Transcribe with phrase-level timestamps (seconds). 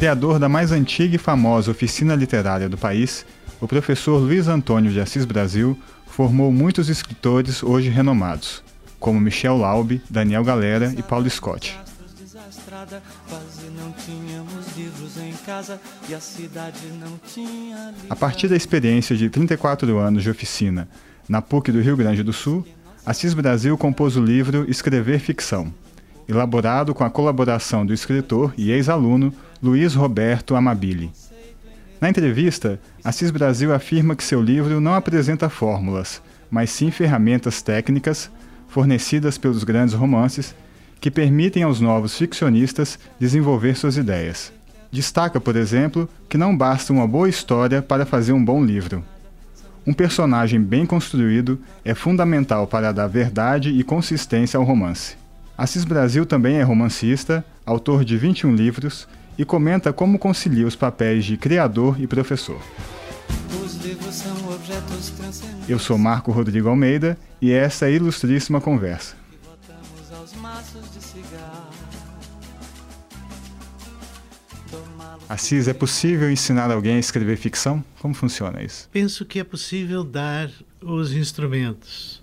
[0.00, 3.26] Criador da mais antiga e famosa oficina literária do país,
[3.60, 8.64] o professor Luiz Antônio de Assis Brasil formou muitos escritores hoje renomados,
[8.98, 11.78] como Michel Laube, Daniel Galera e Paulo Scott.
[18.08, 20.88] A partir da experiência de 34 anos de oficina
[21.28, 22.66] na PUC do Rio Grande do Sul,
[23.04, 25.70] Assis Brasil compôs o livro Escrever Ficção,
[26.26, 29.30] elaborado com a colaboração do escritor e ex-aluno
[29.62, 31.12] Luiz Roberto Amabile.
[32.00, 38.30] Na entrevista, Assis Brasil afirma que seu livro não apresenta fórmulas, mas sim ferramentas técnicas
[38.68, 40.54] fornecidas pelos grandes romances
[40.98, 44.50] que permitem aos novos ficcionistas desenvolver suas ideias.
[44.90, 49.04] Destaca, por exemplo, que não basta uma boa história para fazer um bom livro.
[49.86, 55.16] Um personagem bem construído é fundamental para dar verdade e consistência ao romance.
[55.56, 59.06] Assis Brasil também é romancista, autor de 21 livros
[59.38, 62.60] e comenta como concilia os papéis de criador e professor.
[65.68, 69.16] Eu sou Marco Rodrigo Almeida e essa é a ilustríssima conversa.
[75.30, 77.84] Assis, é possível ensinar alguém a escrever ficção?
[78.00, 78.88] Como funciona isso?
[78.92, 80.50] Penso que é possível dar
[80.82, 82.20] os instrumentos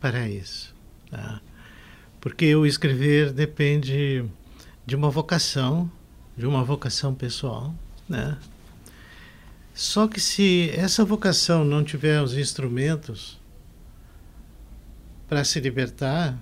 [0.00, 0.74] para isso.
[1.10, 1.40] Tá?
[2.18, 4.24] Porque o escrever depende
[4.86, 5.90] de uma vocação,
[6.36, 7.74] de uma vocação pessoal,
[8.08, 8.36] né?
[9.74, 13.38] Só que se essa vocação não tiver os instrumentos
[15.28, 16.38] para se libertar,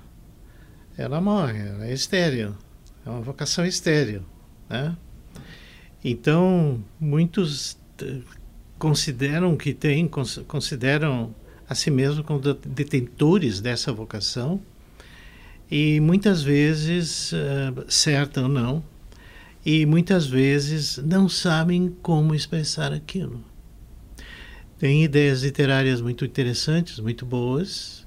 [0.97, 2.55] ela morre, ela é estéril.
[3.05, 4.23] É uma vocação estéril,
[4.69, 4.97] né?
[6.03, 7.79] Então, muitos
[8.79, 10.08] consideram que têm,
[10.47, 11.34] consideram
[11.69, 14.61] a si mesmos como detentores dessa vocação,
[15.70, 18.84] e muitas vezes, uh, certa ou não,
[19.65, 23.42] e muitas vezes não sabem como expressar aquilo.
[24.79, 28.07] Tem ideias literárias muito interessantes, muito boas,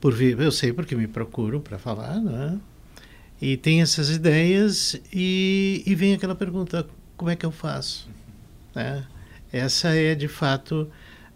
[0.00, 2.60] por vir, eu sei porque me procuram para falar, né?
[3.40, 8.08] E tem essas ideias e, e vem aquela pergunta: como é que eu faço?
[8.74, 9.04] Né?
[9.52, 10.90] Essa é de fato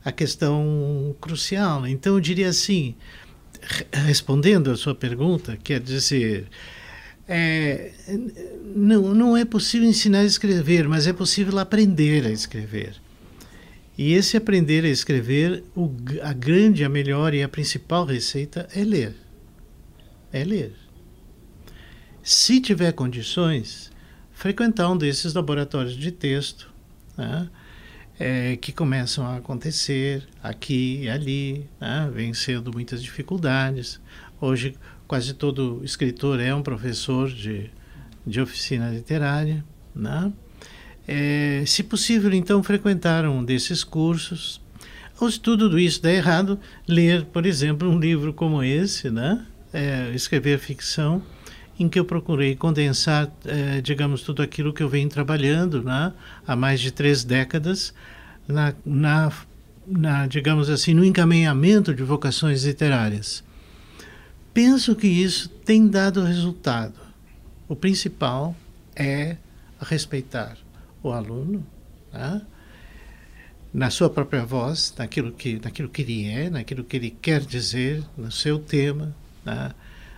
[0.04, 1.86] a questão crucial.
[1.86, 2.94] Então eu diria assim,
[3.92, 6.48] respondendo a sua pergunta, quer dizer,
[7.28, 7.92] é,
[8.74, 12.96] não, não é possível ensinar a escrever, mas é possível aprender a escrever.
[13.96, 15.90] E esse aprender a escrever, o,
[16.22, 19.14] a grande, a melhor e a principal receita é ler.
[20.32, 20.72] É ler.
[22.22, 23.90] Se tiver condições,
[24.32, 26.70] frequentar um desses laboratórios de texto,
[27.16, 27.48] né?
[28.18, 34.00] é, que começam a acontecer aqui e ali, né, vencendo muitas dificuldades.
[34.40, 34.74] Hoje,
[35.08, 37.70] quase todo escritor é um professor de,
[38.26, 39.64] de oficina literária.
[39.96, 40.30] Né?
[41.06, 44.60] É, se possível, então, frequentar um desses cursos.
[45.18, 49.44] Ou se tudo isso der errado, ler, por exemplo, um livro como esse, né?
[49.72, 51.22] É, escrever ficção,
[51.78, 56.12] em que eu procurei condensar, eh, digamos, tudo aquilo que eu venho trabalhando né,
[56.46, 57.94] há mais de três décadas
[58.48, 59.32] na, na,
[59.86, 63.44] na, digamos assim, no encaminhamento de vocações literárias.
[64.58, 66.98] Penso que isso tem dado resultado.
[67.68, 68.56] O principal
[68.96, 69.36] é
[69.80, 70.58] respeitar
[71.00, 71.64] o aluno,
[72.12, 72.42] né?
[73.72, 78.02] na sua própria voz, naquilo que, naquilo que ele é, naquilo que ele quer dizer,
[78.16, 79.14] no seu tema,
[79.44, 79.70] né?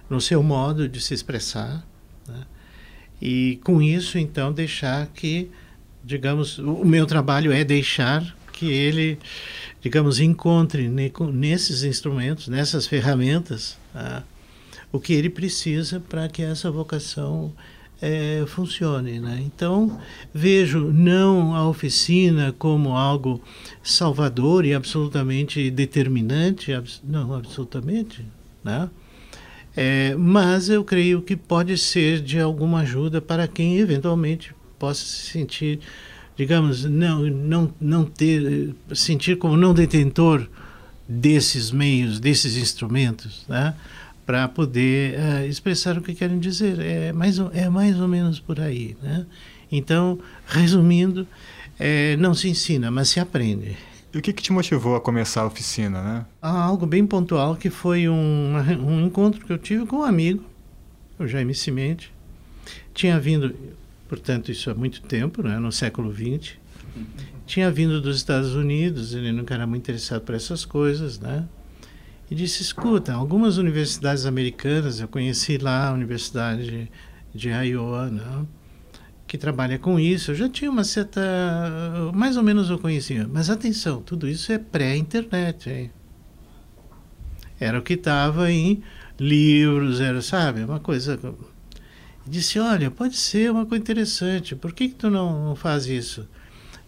[0.08, 1.86] no seu modo de se expressar.
[2.26, 2.46] Né?
[3.20, 5.50] E com isso, então, deixar que,
[6.02, 9.18] digamos, o meu trabalho é deixar que ele,
[9.82, 14.24] digamos, encontre nesses instrumentos, nessas ferramentas, tá?
[14.92, 17.52] O que ele precisa para que essa vocação
[18.00, 19.20] é, funcione.
[19.20, 19.42] Né?
[19.44, 19.98] Então,
[20.32, 23.40] vejo não a oficina como algo
[23.82, 26.72] salvador e absolutamente determinante,
[27.04, 28.24] não, absolutamente,
[28.64, 28.88] né?
[29.76, 35.30] É, mas eu creio que pode ser de alguma ajuda para quem eventualmente possa se
[35.30, 35.78] sentir,
[36.36, 40.48] digamos, não, não, não ter, sentir como não detentor
[41.08, 43.74] desses meios, desses instrumentos, né?
[44.30, 46.78] Para poder uh, expressar o que querem dizer.
[46.78, 48.96] É mais, é mais ou menos por aí.
[49.02, 49.26] Né?
[49.72, 51.26] Então, resumindo,
[51.76, 53.76] é, não se ensina, mas se aprende.
[54.14, 56.26] E o que, que te motivou a começar a oficina, né?
[56.40, 58.54] Ah, algo bem pontual, que foi um,
[58.86, 60.44] um encontro que eu tive com um amigo,
[61.18, 62.12] o Jaime Cimente.
[62.94, 63.52] Tinha vindo,
[64.08, 66.52] portanto, isso há muito tempo, né, no século XX.
[67.48, 71.48] Tinha vindo dos Estados Unidos, ele nunca era muito interessado por essas coisas, né?
[72.30, 76.90] E disse, escuta, algumas universidades americanas, eu conheci lá a Universidade
[77.34, 78.46] de Iowa, né?
[79.30, 81.20] que trabalha com isso, eu já tinha uma certa.
[82.12, 83.28] Mais ou menos eu conhecia.
[83.32, 85.92] Mas atenção, tudo isso é pré-internet.
[87.60, 88.82] Era o que estava em
[89.20, 91.16] livros, era, sabe, uma coisa.
[92.26, 96.28] Disse: Olha, pode ser uma coisa interessante, por que, que tu não, não faz isso?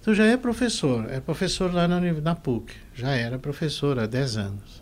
[0.02, 4.36] Tu já é professor, é professor lá na, na PUC, já era professor há 10
[4.36, 4.81] anos.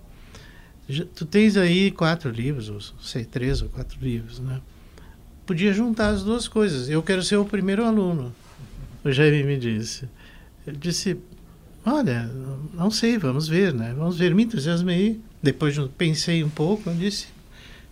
[1.14, 4.60] Tu tens aí quatro livros, ou sei, três ou quatro livros, né?
[5.46, 6.88] Podia juntar as duas coisas.
[6.88, 8.34] Eu quero ser o primeiro aluno,
[9.04, 10.08] o Jaime me disse.
[10.66, 11.16] Eu disse,
[11.84, 12.30] olha,
[12.74, 13.94] não sei, vamos ver, né?
[13.96, 15.20] Vamos ver, me entusiasmei.
[15.42, 17.28] Depois pensei um pouco, eu disse,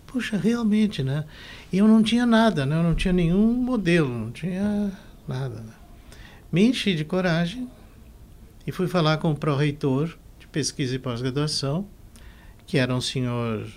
[0.05, 1.25] puxa, realmente, né?
[1.71, 2.77] E eu não tinha nada, né?
[2.77, 4.91] Eu não tinha nenhum modelo, não tinha
[5.27, 5.55] nada.
[5.55, 5.73] Né?
[6.51, 7.67] Me enchi de coragem
[8.65, 11.87] e fui falar com o pró-reitor de pesquisa e pós-graduação,
[12.69, 13.67] que era um senhor,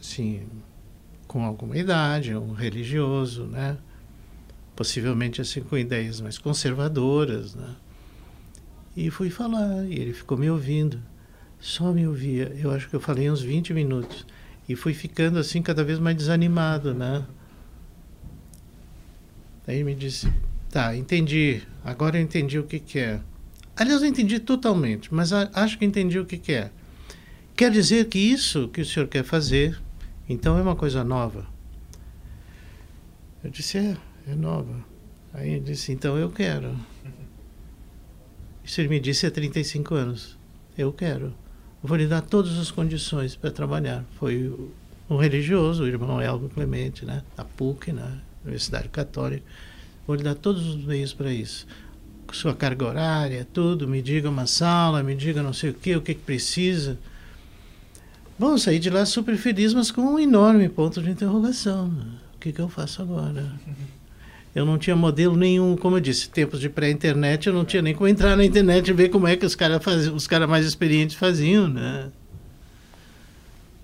[0.00, 0.42] assim,
[1.28, 3.78] com alguma idade, um religioso, né?
[4.74, 7.76] Possivelmente assim com ideias mais conservadoras, né?
[8.96, 11.00] E fui falar, e ele ficou me ouvindo.
[11.60, 12.52] Só me ouvia.
[12.60, 14.26] Eu acho que eu falei uns 20 minutos.
[14.68, 17.24] E fui ficando assim cada vez mais desanimado, né?
[19.64, 20.28] Aí ele me disse:
[20.70, 21.62] Tá, entendi.
[21.84, 23.20] Agora eu entendi o que, que é.
[23.76, 26.72] Aliás, eu entendi totalmente, mas acho que entendi o que, que é.
[27.56, 29.80] Quer dizer que isso que o senhor quer fazer,
[30.28, 31.46] então é uma coisa nova.
[33.44, 33.96] Eu disse: É,
[34.26, 34.84] é nova.
[35.34, 36.76] Aí ele disse: Então eu quero.
[38.64, 40.38] Isso ele me disse há 35 anos.
[40.76, 41.34] Eu quero.
[41.82, 44.04] Vou lhe dar todas as condições para trabalhar.
[44.18, 44.54] Foi
[45.10, 47.22] um religioso, o irmão Elgo Clemente, né?
[47.36, 49.44] da PUC, na Universidade Católica
[50.06, 51.66] Vou lhe dar todos os meios para isso.
[52.32, 56.00] Sua carga horária, tudo, me diga uma sala, me diga não sei o que, o
[56.00, 56.98] que, que precisa.
[58.38, 61.92] Bom, saí de lá super feliz, mas com um enorme ponto de interrogação.
[62.34, 63.46] O que, que eu faço agora?
[64.54, 67.94] Eu não tinha modelo nenhum, como eu disse, tempos de pré-internet, eu não tinha nem
[67.94, 71.16] como entrar na internet e ver como é que os caras os cara mais experientes
[71.16, 72.08] faziam, né?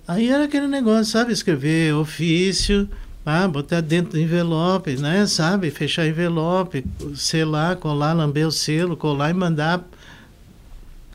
[0.07, 2.89] Aí era aquele negócio, sabe, escrever ofício,
[3.25, 5.27] ah, botar dentro do envelope, né?
[5.27, 5.71] Sabe?
[5.71, 6.85] Fechar envelope,
[7.15, 9.87] selar, colar, lamber o selo, colar e mandar.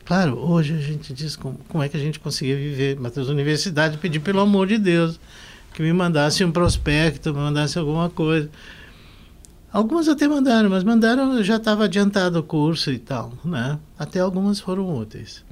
[0.04, 2.96] Claro, hoje a gente diz como, como é que a gente conseguia viver.
[3.00, 5.18] Mas as universidades pedi pelo amor de Deus
[5.72, 8.48] que me mandasse um prospecto, me mandasse alguma coisa.
[9.72, 13.76] Algumas até mandaram, mas mandaram, já estava adiantado o curso e tal, né?
[13.98, 15.42] Até algumas foram úteis.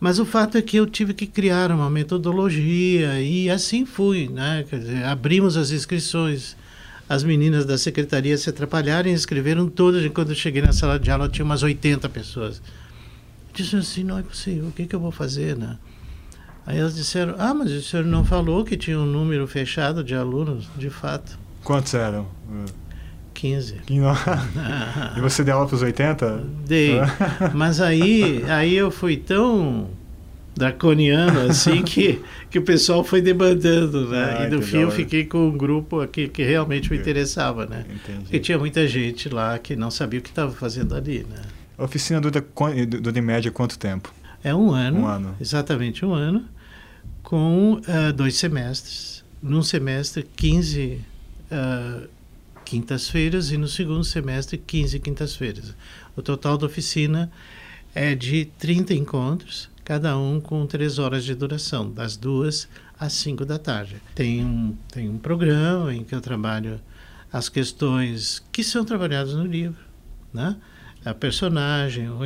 [0.00, 4.64] Mas o fato é que eu tive que criar uma metodologia e assim fui, né?
[4.68, 6.56] Quer dizer, abrimos as inscrições.
[7.08, 10.04] As meninas da secretaria se atrapalharam e escreveram todas.
[10.10, 12.60] Quando eu cheguei na sala de aula, tinha umas 80 pessoas.
[13.56, 15.78] Disse assim: não é possível, o que, que eu vou fazer, né?
[16.66, 20.14] Aí elas disseram: ah, mas o senhor não falou que tinha um número fechado de
[20.14, 21.38] alunos, de fato.
[21.64, 22.26] Quantos eram?
[23.32, 23.80] 15.
[25.16, 26.44] e você deu aula para os 80?
[26.66, 26.92] Dei.
[27.54, 29.90] Mas aí, aí eu fui tão
[30.56, 34.36] draconiano assim que, que o pessoal foi demandando, né?
[34.38, 37.84] Ah, e no fim eu fiquei com um grupo aqui que realmente me interessava, né?
[37.88, 38.20] Entendi.
[38.20, 41.42] Porque tinha muita gente lá que não sabia o que estava fazendo ali, né?
[41.78, 42.44] A oficina dura,
[43.00, 44.12] dura em média quanto tempo?
[44.42, 45.00] É um ano.
[45.00, 45.36] Um ano.
[45.40, 46.44] Exatamente um ano,
[47.22, 49.24] com uh, dois semestres.
[49.42, 51.00] Num semestre, 15
[51.50, 52.08] uh,
[52.64, 55.74] quintas-feiras e no segundo semestre 15 quintas-feiras.
[56.16, 57.30] O total da oficina
[57.94, 63.44] é de 30 encontros, cada um com três horas de duração, das duas às cinco
[63.44, 64.02] da tarde.
[64.14, 66.80] Tem um, tem um programa em que eu trabalho
[67.32, 69.80] as questões que são trabalhadas no livro,
[70.32, 70.56] né?
[71.06, 72.18] A personagem, o,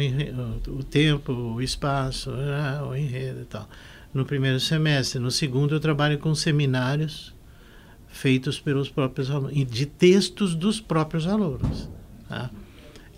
[0.73, 2.81] o tempo, o espaço, né?
[2.83, 3.69] o enredo e tal.
[4.13, 5.21] No primeiro semestre.
[5.21, 7.35] No segundo, eu trabalho com seminários
[8.09, 11.89] feitos pelos próprios alunos, de textos dos próprios alunos.
[12.29, 12.51] Tá?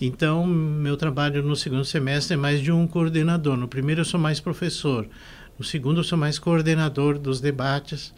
[0.01, 3.57] Então, meu trabalho no segundo semestre é mais de um coordenador.
[3.57, 5.09] No primeiro, eu sou mais professor.
[5.57, 8.13] No segundo, eu sou mais coordenador dos debates.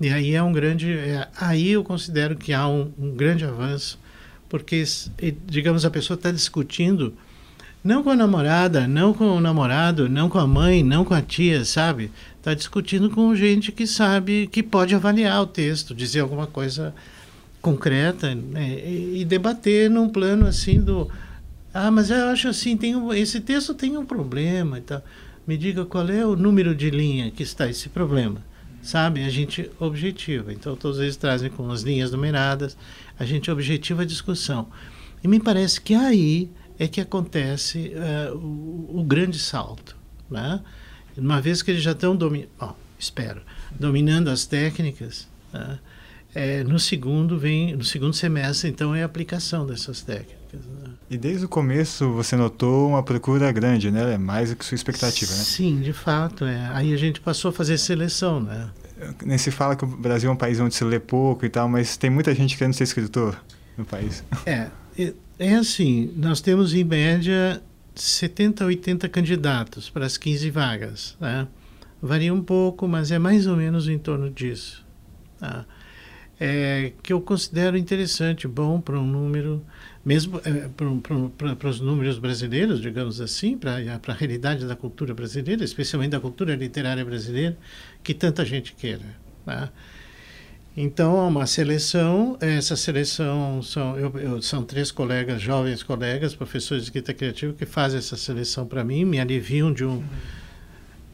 [0.00, 0.92] E aí é um grande.
[0.92, 4.00] É, aí eu considero que há um, um grande avanço,
[4.48, 4.82] porque,
[5.46, 7.14] digamos, a pessoa está discutindo
[7.82, 11.22] não com a namorada, não com o namorado, não com a mãe, não com a
[11.22, 12.10] tia, sabe?
[12.36, 16.94] Está discutindo com gente que sabe, que pode avaliar o texto, dizer alguma coisa
[17.60, 18.78] concreta né?
[18.86, 21.10] e, debater num plano assim do
[21.72, 25.02] ah, mas eu acho assim, tem um, esse texto tem um problema e tal.
[25.46, 28.42] Me diga qual é o número de linha que está esse problema.
[28.82, 29.22] Sabe?
[29.22, 30.52] A gente objetiva.
[30.52, 32.76] Então, todos eles trazem com as linhas numeradas,
[33.18, 34.68] a gente objetiva a discussão.
[35.22, 39.96] E me parece que aí é que acontece uh, o, o, grande salto.
[40.30, 40.60] Né?
[41.16, 43.42] Uma vez que eles já estão dominando, oh, espero,
[43.78, 45.78] dominando as técnicas, né?
[46.34, 50.60] É, no segundo vem, no segundo semestre, então, é a aplicação dessas técnicas.
[50.60, 50.90] Né?
[51.10, 54.14] E desde o começo você notou uma procura grande, né?
[54.14, 55.38] É mais do que sua expectativa, né?
[55.38, 56.44] Sim, de fato.
[56.44, 56.68] É.
[56.74, 58.68] Aí a gente passou a fazer seleção, né?
[59.24, 61.68] Nem se fala que o Brasil é um país onde se lê pouco e tal,
[61.68, 63.40] mas tem muita gente querendo ser escritor
[63.76, 64.24] no país.
[64.44, 64.68] É,
[65.38, 67.62] é assim, nós temos em média
[67.94, 71.46] 70, 80 candidatos para as 15 vagas, né?
[72.00, 74.84] Varia um pouco, mas é mais ou menos em torno disso.
[75.38, 75.64] Tá?
[76.38, 79.64] É, que eu considero interessante, bom para um número,
[80.08, 80.70] mesmo é,
[81.54, 86.56] para os números brasileiros, digamos assim, para a realidade da cultura brasileira, especialmente da cultura
[86.56, 87.54] literária brasileira,
[88.02, 89.04] que tanta gente queira.
[89.44, 89.70] Tá?
[90.74, 96.88] Então, uma seleção, essa seleção são, eu, eu, são três colegas, jovens colegas, professores de
[96.88, 100.02] escrita criativa, que fazem essa seleção para mim, me aliviam de um.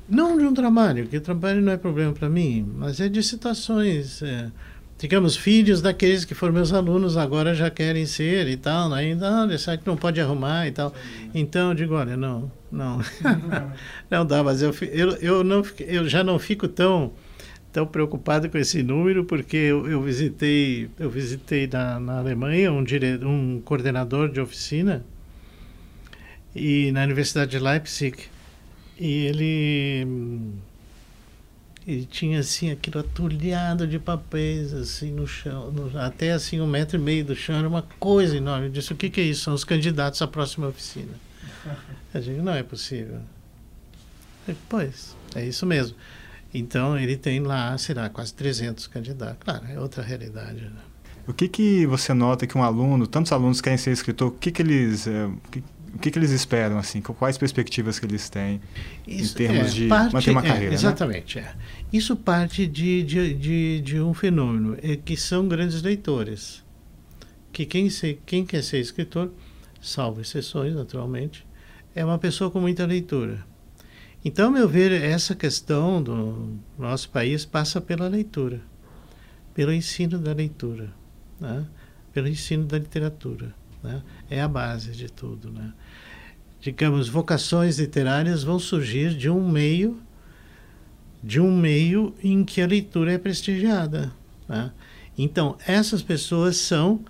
[0.08, 4.22] Não de um trabalho, que trabalho não é problema para mim, mas é de situações.
[4.22, 4.52] É,
[5.04, 9.00] digamos, filhos daqueles que foram meus alunos agora já querem ser e tal, né?
[9.00, 10.94] ainda ah, que não pode arrumar e tal.
[11.34, 13.02] Então eu digo, olha, não, não,
[14.10, 17.12] não dá, mas eu, eu, eu, não, eu já não fico tão
[17.70, 22.82] tão preocupado com esse número porque eu, eu visitei eu visitei na, na Alemanha um,
[22.82, 25.04] dire, um coordenador de oficina
[26.56, 28.16] e na Universidade de Leipzig
[28.98, 30.06] e ele
[31.86, 36.98] ele tinha assim aquilo atulhado de papéis assim no chão no, até assim um metro
[36.98, 39.42] e meio do chão era uma coisa enorme eu disse o que, que é isso
[39.42, 41.12] são os candidatos à próxima oficina
[42.14, 43.20] eu digo não é possível
[44.48, 45.94] eu, pois é isso mesmo
[46.54, 49.38] então, ele tem lá, será, quase 300 candidatos.
[49.40, 50.60] Claro, é outra realidade.
[50.60, 50.70] Né?
[51.26, 54.52] O que, que você nota que um aluno, tantos alunos querem ser escritor, o que,
[54.52, 55.08] que eles...
[55.08, 55.28] É,
[55.94, 57.00] o que, que eles esperam, assim?
[57.00, 58.60] Quais perspectivas que eles têm
[59.06, 60.68] Isso, em termos é, de parte, manter uma é, carreira?
[60.70, 60.74] Né?
[60.74, 61.54] Exatamente, né?
[61.56, 61.96] é.
[61.96, 66.64] Isso parte de, de, de, de, um fenômeno, é que são grandes leitores.
[67.52, 69.30] Que quem, se, quem quer ser escritor,
[69.80, 71.46] salvo exceções, naturalmente,
[71.94, 73.44] é uma pessoa com muita leitura.
[74.24, 78.60] Então, meu ver, essa questão do nosso país passa pela leitura,
[79.54, 80.92] pelo ensino da leitura,
[81.40, 81.64] né?
[82.12, 83.54] pelo ensino da literatura.
[83.84, 84.02] Né?
[84.30, 85.50] É a base de tudo.
[85.50, 85.72] Né?
[86.64, 90.00] Digamos, vocações literárias vão surgir de um meio,
[91.22, 94.10] de um meio em que a leitura é prestigiada.
[94.48, 94.72] Né?
[95.18, 97.04] Então, essas pessoas são,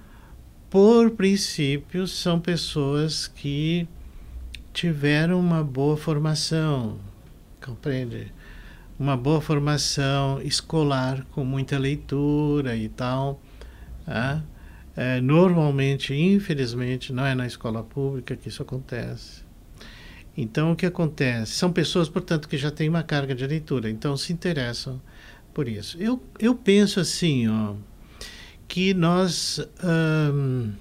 [0.69, 3.87] por princípio, são pessoas que
[4.73, 6.99] tiveram uma boa formação,
[7.65, 8.33] compreende?
[8.99, 13.41] Uma boa formação escolar com muita leitura e tal.
[14.05, 14.43] Tá?
[14.97, 19.44] É, normalmente, infelizmente, não é na escola pública que isso acontece.
[20.37, 21.53] Então, o que acontece?
[21.53, 25.01] São pessoas, portanto, que já têm uma carga de leitura, então se interessam
[25.53, 25.97] por isso.
[26.01, 27.75] Eu, eu penso assim, ó,
[28.67, 29.61] que nós.
[29.83, 30.73] Hum,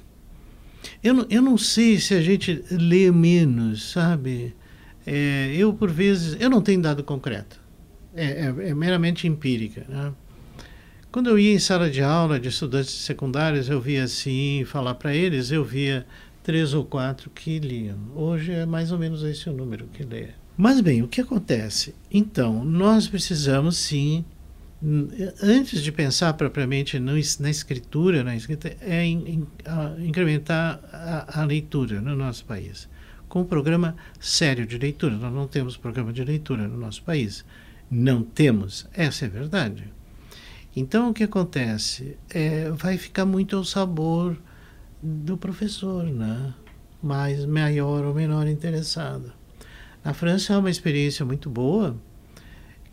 [1.03, 4.55] eu, não, eu não sei se a gente lê menos, sabe?
[5.05, 7.59] É, eu, por vezes, eu não tenho dado concreto.
[8.15, 9.85] É, é, é meramente empírica.
[9.87, 10.11] Né?
[11.11, 15.15] Quando eu ia em sala de aula de estudantes secundários, eu via assim, falar para
[15.15, 16.05] eles, eu via
[16.43, 17.97] três ou quatro que liam.
[18.13, 20.27] Hoje é mais ou menos esse o número que lê.
[20.55, 21.95] Mas bem, o que acontece?
[22.11, 24.23] Então, nós precisamos sim
[25.41, 29.47] antes de pensar propriamente no, na escritura, na escrita, é in, in,
[30.05, 32.89] incrementar a, a, leitura no nosso país.
[33.29, 35.15] Com um programa sério de leitura.
[35.15, 37.45] Nós não temos programa de leitura no nosso país.
[37.89, 39.85] Não temos, essa é a verdade.
[40.75, 42.17] Então, o que acontece?
[42.29, 44.37] É, vai ficar muito ao sabor
[45.03, 46.53] do professor, né?
[47.01, 49.33] mais maior ou menor interessado.
[50.03, 51.97] Na França é uma experiência muito boa,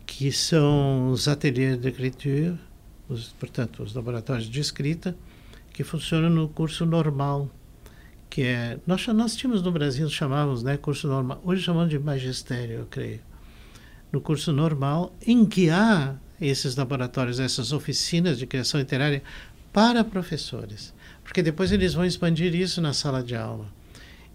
[0.05, 2.59] que são os ateliês de écriture,
[3.07, 5.15] os, portanto, os laboratórios de escrita,
[5.73, 7.49] que funcionam no curso normal,
[8.29, 11.41] que é nós nós tínhamos no Brasil chamávamos, né, curso normal.
[11.45, 13.21] Hoje chamamos de magistério, eu creio.
[14.11, 19.23] No curso normal, em que há esses laboratórios, essas oficinas de criação literária
[19.71, 20.93] para professores,
[21.31, 23.65] porque depois eles vão expandir isso na sala de aula.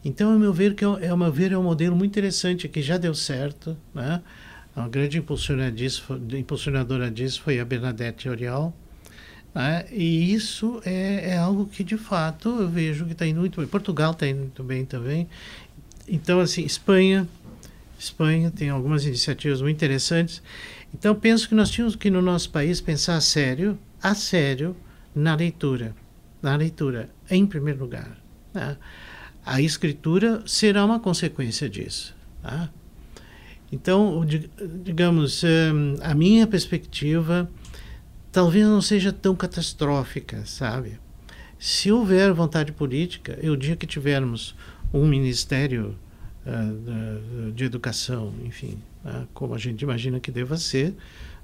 [0.03, 2.81] Então, ao meu ver, que é, ao meu ver, é um modelo muito interessante que
[2.81, 4.23] já deu certo, né?
[4.75, 8.75] A grande impulsionadora disso foi a Bernadette Oriol.
[9.55, 9.85] Né?
[9.93, 13.69] E isso é, é, algo que, de fato, eu vejo que está indo muito bem.
[13.69, 15.29] Portugal está indo muito bem também.
[16.09, 17.29] Então, assim, Espanha,
[17.99, 20.43] Espanha tem algumas iniciativas muito interessantes.
[20.95, 24.75] Então, penso que nós tínhamos que, no nosso país, pensar a sério, a sério,
[25.15, 25.95] na leitura.
[26.43, 28.17] Na leitura, em primeiro lugar.
[28.53, 28.77] Né?
[29.45, 32.15] A escritura será uma consequência disso.
[32.43, 32.71] Tá?
[33.71, 34.25] Então,
[34.85, 35.43] digamos,
[36.03, 37.51] a minha perspectiva
[38.37, 40.99] talvez não seja tão catastrófica, sabe?
[41.59, 44.55] Se houver vontade política, e o dia que tivermos
[44.93, 45.97] um ministério
[46.47, 50.95] uh, de educação, enfim, uh, como a gente imagina que deva ser,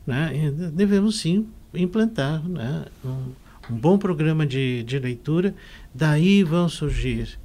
[0.06, 3.32] né, devemos sim implantar né, um,
[3.71, 5.54] um, bom programa de, de leitura.
[5.95, 7.38] Daí vão surgir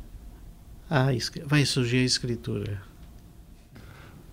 [0.89, 1.07] a,
[1.45, 2.81] vai surgir a escritura.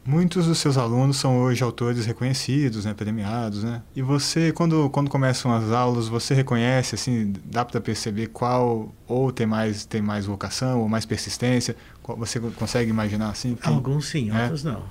[0.07, 3.83] Muitos dos seus alunos são hoje autores reconhecidos, né, premiados, né?
[3.97, 9.33] E você, quando, quando começam as aulas, você reconhece, assim, dá para perceber qual ou
[9.33, 11.75] tem mais tem mais vocação ou mais persistência?
[12.19, 13.55] Você consegue imaginar assim?
[13.55, 14.43] Quem, Alguns sim, é?
[14.43, 14.85] outros não.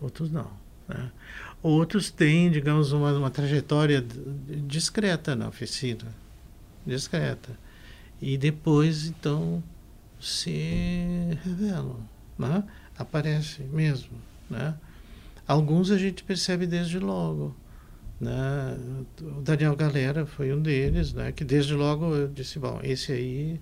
[0.00, 0.50] Outros não.
[0.88, 1.12] Né?
[1.62, 4.04] Outros têm, digamos, uma, uma trajetória
[4.66, 6.12] discreta na oficina,
[6.84, 7.56] discreta,
[8.20, 9.62] e depois então
[10.20, 12.00] se revelam,
[12.36, 12.64] né?
[12.98, 14.10] aparece mesmo.
[14.50, 14.74] Né?
[15.46, 17.54] Alguns a gente percebe desde logo.
[18.20, 18.78] Né?
[19.20, 21.32] O Daniel Galera foi um deles, né?
[21.32, 23.60] que desde logo eu disse, bom, esse aí,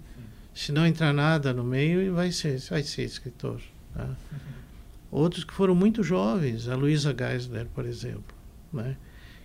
[0.54, 3.60] se não entrar nada no meio, vai ser, vai ser escritor.
[3.94, 4.08] Né?
[5.10, 8.36] Outros que foram muito jovens, a Luísa Geisler, por exemplo,
[8.72, 8.96] né?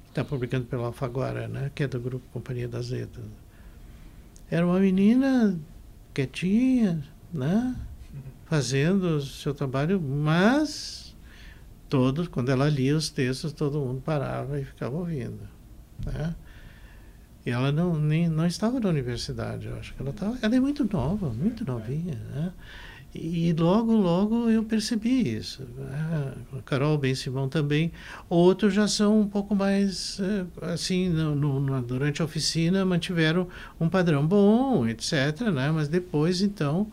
[0.03, 1.72] que está publicando pela Alfaguara, né?
[1.74, 3.25] que é do grupo Companhia das Letras.
[4.50, 5.60] Era uma menina
[6.13, 7.03] quietinha,
[7.34, 7.75] né?
[8.45, 11.15] fazendo o seu trabalho, mas
[11.89, 15.41] todos, quando ela lia os textos, todo mundo parava e ficava ouvindo.
[16.05, 16.36] Né?
[17.45, 20.38] E ela não, nem, não estava na universidade, eu acho que ela estava.
[20.41, 22.15] Ela é muito nova, muito novinha.
[22.15, 22.53] Né?
[23.17, 25.63] E logo, logo eu percebi isso.
[25.77, 26.34] Né?
[26.65, 27.91] Carol Ben Simão também.
[28.29, 33.48] Outros já são um pouco mais, eh, assim, no, no, durante a oficina mantiveram
[33.79, 35.50] um padrão bom, etc.
[35.53, 35.72] Né?
[35.72, 36.91] Mas depois, então,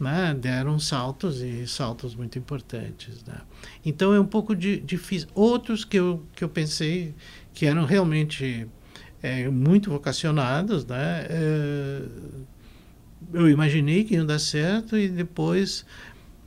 [0.00, 3.22] né, deram saltos e saltos muito importantes.
[3.24, 3.38] Né?
[3.84, 5.28] Então é um pouco difícil.
[5.34, 7.14] Outros que eu, que eu pensei
[7.52, 8.66] que eram realmente
[9.22, 12.02] é, muito vocacionados, né, é,
[13.32, 15.84] eu imaginei que iam dar certo e depois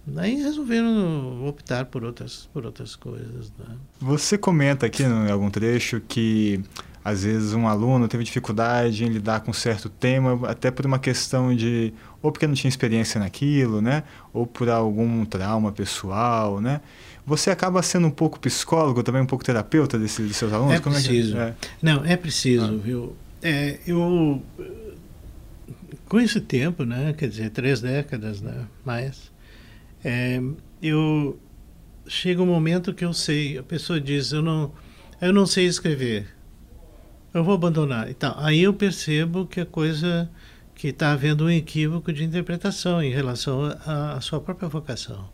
[0.06, 3.52] Daí resolveram optar por outras, por outras coisas.
[3.58, 3.76] Né?
[4.00, 6.60] Você comenta aqui em algum trecho que
[7.04, 11.56] às vezes um aluno teve dificuldade em lidar com certo tema, até por uma questão
[11.56, 14.04] de ou porque não tinha experiência naquilo, né?
[14.34, 16.82] Ou por algum trauma pessoal, né?
[17.26, 20.76] Você acaba sendo um pouco psicólogo, também um pouco terapeuta desses, dos seus alunos?
[20.76, 21.38] É Como preciso.
[21.38, 21.65] É que...
[21.65, 21.70] é?
[21.82, 22.78] Não, é preciso, ah.
[22.84, 23.15] viu?
[23.41, 24.41] É, eu
[26.12, 27.13] com esse tempo, né?
[27.13, 28.67] Quer dizer, três décadas, né?
[28.84, 29.32] Mais,
[30.04, 30.41] é,
[30.84, 31.39] eu
[32.06, 34.74] chega um momento que eu sei, a pessoa diz, eu não,
[35.21, 36.28] eu não sei escrever
[37.34, 38.10] eu vou abandonar.
[38.10, 40.30] Então, aí eu percebo que a coisa
[40.76, 45.30] que está havendo um equívoco de interpretação em relação à sua própria vocação.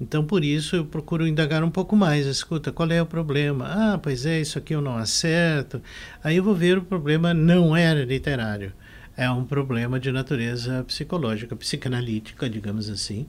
[0.00, 2.26] Então, por isso, eu procuro indagar um pouco mais.
[2.26, 3.66] Escuta, qual é o problema?
[3.66, 5.82] Ah, pois é, isso aqui eu não acerto.
[6.22, 8.72] Aí eu vou ver o problema não era literário.
[9.20, 13.26] É um problema de natureza psicológica, psicanalítica, digamos assim,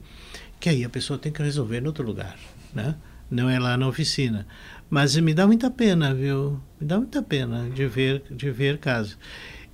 [0.58, 2.38] que aí a pessoa tem que resolver em outro lugar,
[2.72, 2.94] né?
[3.30, 4.46] Não é lá na oficina.
[4.88, 6.58] Mas me dá muita pena, viu?
[6.80, 9.18] Me dá muita pena de ver, de ver casos.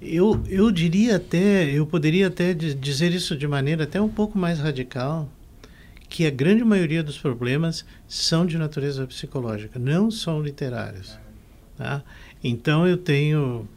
[0.03, 4.59] Eu, eu diria até, eu poderia até dizer isso de maneira até um pouco mais
[4.59, 5.31] radical,
[6.09, 11.17] que a grande maioria dos problemas são de natureza psicológica, não são literários.
[11.77, 12.03] Tá?
[12.43, 13.69] Então eu tenho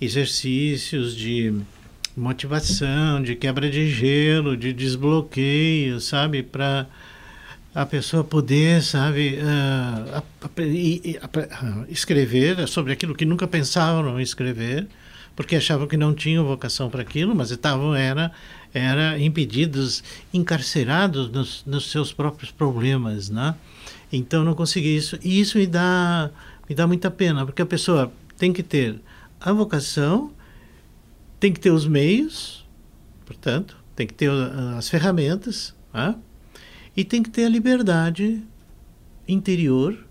[0.00, 1.54] exercícios de
[2.16, 6.86] motivação, de quebra de gelo, de desbloqueio, sabe, para
[7.74, 10.22] a pessoa poder, sabe, uh,
[11.88, 14.86] escrever sobre aquilo que nunca pensavam escrever,
[15.34, 18.30] porque achavam que não tinham vocação para aquilo, mas estavam era
[18.74, 23.54] era impedidos, encarcerados nos, nos, seus próprios problemas, né?
[24.10, 26.30] Então não consegui isso e isso me dá
[26.68, 28.98] me dá muita pena, porque a pessoa tem que ter
[29.40, 30.32] a vocação,
[31.42, 32.64] tem que ter os meios,
[33.26, 34.30] portanto, tem que ter
[34.78, 36.14] as ferramentas, né?
[36.96, 38.40] e tem que ter a liberdade
[39.26, 40.06] interior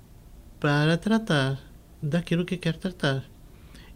[0.59, 1.57] para tratar
[2.03, 3.23] daquilo que quer tratar.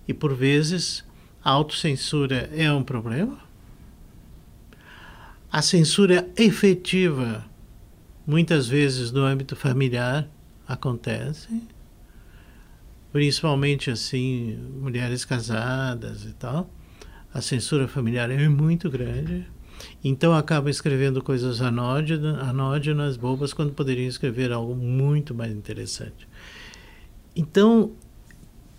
[0.08, 1.04] E por vezes
[1.44, 3.38] a autocensura é um problema.
[5.52, 7.44] A censura efetiva,
[8.26, 10.26] muitas vezes no âmbito familiar,
[10.66, 11.62] acontece,
[13.12, 16.70] principalmente assim, mulheres casadas e tal.
[17.36, 19.46] A censura familiar é muito grande.
[20.02, 26.26] Então acaba escrevendo coisas anódinas, bobas, quando poderia escrever algo muito mais interessante.
[27.36, 27.92] Então,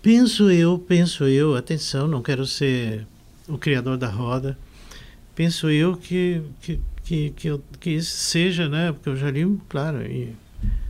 [0.01, 3.07] penso eu, penso eu, atenção, não quero ser
[3.47, 4.57] o criador da roda,
[5.35, 9.99] penso eu que, que, que, que, que isso seja, né, porque eu já li, claro,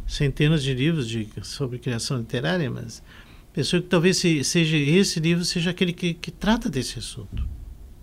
[0.07, 3.03] centenas de livros de, sobre criação literária, mas
[3.57, 7.49] Pensou que talvez seja esse livro seja aquele que, que trata desse assunto.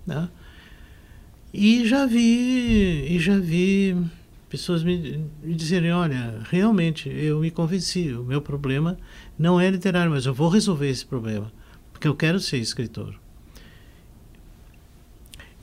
[0.06, 0.30] Né?
[1.54, 3.96] E já vi, e já vi
[4.50, 8.98] pessoas me, me dizerem, olha, realmente eu me convenci, o meu problema
[9.38, 11.52] não é literário, mas eu vou resolver esse problema,
[11.92, 13.20] porque eu quero ser escritor.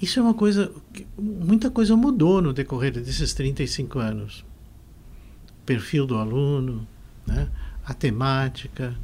[0.01, 0.73] Isso é uma coisa,
[1.19, 4.45] muita coisa mudou no decorrer desses 35 anos.
[5.51, 6.87] O perfil do aluno,
[7.27, 7.51] né?
[7.85, 8.97] a temática,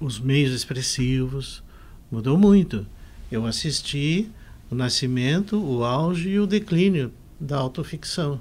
[0.00, 1.62] os meios expressivos,
[2.10, 2.86] mudou muito.
[3.30, 4.30] Eu assisti
[4.70, 8.40] o nascimento, o auge e o declínio da autoficção.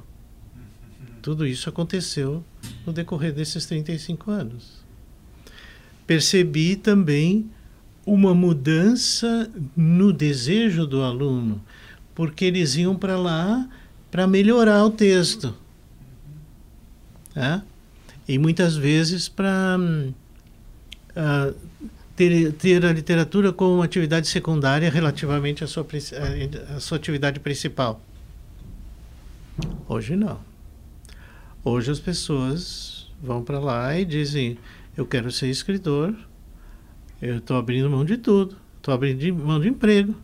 [1.22, 2.44] Tudo isso aconteceu
[2.86, 4.86] no decorrer desses 35 anos.
[6.06, 7.50] Percebi também
[8.06, 11.62] uma mudança no desejo do aluno,
[12.16, 13.68] porque eles iam para lá
[14.10, 15.54] para melhorar o texto.
[17.36, 17.62] É?
[18.28, 21.56] E muitas vezes para uh,
[22.18, 25.86] ter, ter a literatura como uma atividade secundária relativamente à sua,
[26.76, 28.02] à sua atividade principal.
[29.88, 30.40] Hoje não.
[31.64, 34.58] Hoje as pessoas vão para lá e dizem:
[34.98, 36.16] Eu quero ser escritor,
[37.22, 40.16] eu estou abrindo mão de tudo, estou abrindo mão de emprego,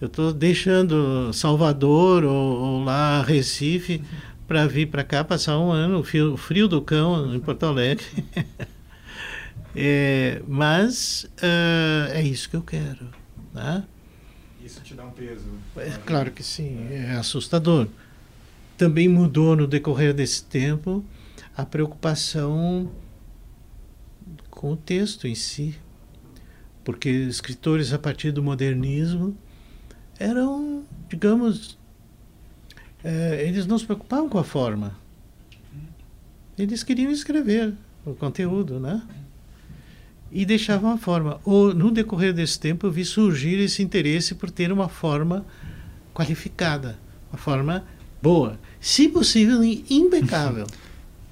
[0.00, 4.02] eu estou deixando Salvador ou, ou lá Recife
[4.46, 8.06] para vir para cá passar um ano, o frio, frio do cão em Porto Alegre.
[9.80, 13.06] É, mas uh, é isso que eu quero.
[13.54, 13.84] Né?
[14.60, 15.46] Isso te dá um peso?
[15.76, 17.86] É, claro que sim, é assustador.
[18.76, 21.04] Também mudou no decorrer desse tempo
[21.56, 22.90] a preocupação
[24.50, 25.78] com o texto em si.
[26.82, 29.36] Porque escritores a partir do modernismo
[30.18, 31.78] eram, digamos,
[33.04, 34.98] é, eles não se preocupavam com a forma.
[36.58, 39.06] Eles queriam escrever o conteúdo, né?
[40.30, 41.40] E deixava uma forma.
[41.44, 45.44] Ou, no decorrer desse tempo, eu vi surgir esse interesse por ter uma forma
[46.14, 46.98] qualificada,
[47.30, 47.84] uma forma
[48.22, 50.66] boa, se possível, impecável.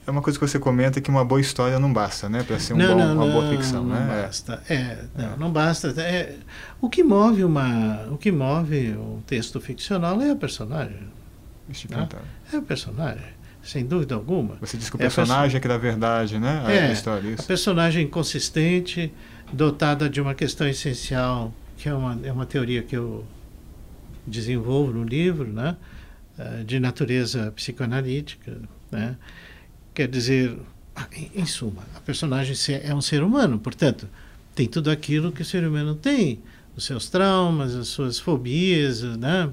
[0.06, 2.74] É uma coisa que você comenta que uma boa história não basta, né, para ser
[2.74, 4.22] um não, bom, não, uma boa ficção, não né?
[4.22, 4.62] Basta.
[4.68, 5.88] É, não, não basta.
[6.00, 6.36] É,
[6.80, 11.00] o que move uma, o que move um texto ficcional é a personagem.
[11.90, 12.08] Né?
[12.52, 14.56] É o personagem sem dúvida alguma.
[14.60, 16.62] Você disse que o personagem é, que dá verdade, né?
[16.64, 17.42] A, é, história, isso.
[17.42, 19.12] a personagem consistente,
[19.52, 23.24] dotada de uma questão essencial, que é uma, é uma teoria que eu
[24.26, 25.76] desenvolvo no livro, né?
[26.38, 29.16] Eh, de natureza psicoanalítica, né?
[29.94, 30.56] Quer dizer,
[31.34, 34.06] em suma, a personagem é um ser humano, portanto,
[34.54, 36.40] tem tudo aquilo que o ser humano tem,
[36.76, 39.50] os seus traumas, as suas fobias, né?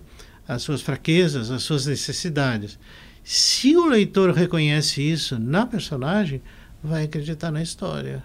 [0.47, 2.77] as suas fraquezas, as suas necessidades.
[3.23, 6.41] Se o leitor reconhece isso na personagem,
[6.83, 8.23] vai acreditar na história.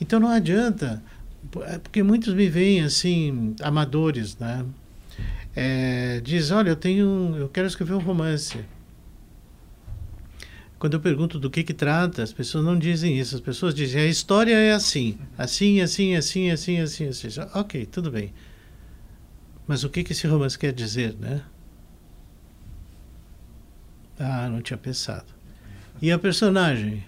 [0.00, 1.02] Então não adianta,
[1.62, 4.64] é porque muitos me veem assim, amadores, né?
[5.54, 8.62] É, diz, olha, eu tenho, eu quero escrever um romance.
[10.78, 13.34] Quando eu pergunto do que que trata, as pessoas não dizem isso.
[13.34, 17.28] As pessoas dizem, a história é assim, assim, assim, assim, assim, assim, assim.
[17.54, 18.34] Ok, tudo bem.
[19.66, 21.42] Mas o que que esse romance quer dizer, né?
[24.18, 25.26] Ah, não tinha pensado.
[26.00, 27.04] E a personagem?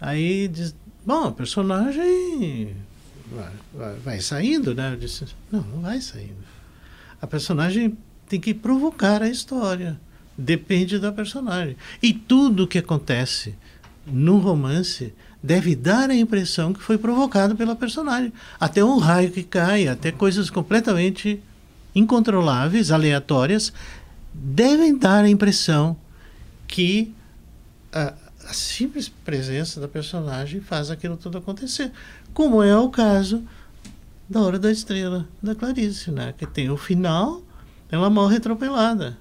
[0.00, 2.74] Aí diz, bom, a personagem
[3.30, 4.92] vai, vai, vai saindo, né?
[4.92, 6.44] Eu disse, não, não vai saindo.
[7.20, 7.96] A personagem
[8.28, 9.98] tem que provocar a história.
[10.36, 11.76] Depende da personagem.
[12.02, 13.54] E tudo que acontece
[14.06, 18.32] no romance deve dar a impressão que foi provocado pela personagem.
[18.58, 21.40] Até um raio que cai, até coisas completamente
[21.94, 23.72] incontroláveis, aleatórias,
[24.32, 25.96] devem dar a impressão
[26.66, 27.14] que
[27.92, 28.14] a,
[28.48, 31.92] a, simples presença da personagem faz aquilo tudo acontecer.
[32.32, 33.42] Como é o caso
[34.28, 36.34] da Hora da Estrela, da Clarice, né?
[36.36, 37.42] que tem o final,
[37.90, 39.16] ela morre atropelada.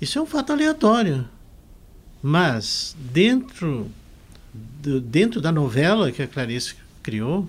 [0.00, 1.28] Isso é um fato aleatório.
[2.22, 3.90] Mas, dentro,
[4.52, 7.48] do, dentro da novela que a Clarice criou,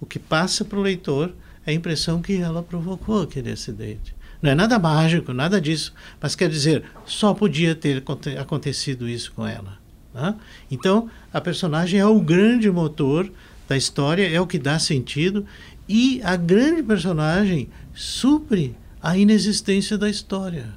[0.00, 1.34] o que passa para o leitor
[1.66, 4.14] é a impressão que ela provocou aquele acidente.
[4.42, 5.92] Não é nada mágico, nada disso.
[6.20, 8.02] Mas quer dizer, só podia ter
[8.38, 9.78] acontecido isso com ela.
[10.14, 10.34] Né?
[10.70, 13.30] Então, a personagem é o grande motor
[13.68, 15.46] da história, é o que dá sentido,
[15.88, 20.68] e a grande personagem supre a inexistência da história.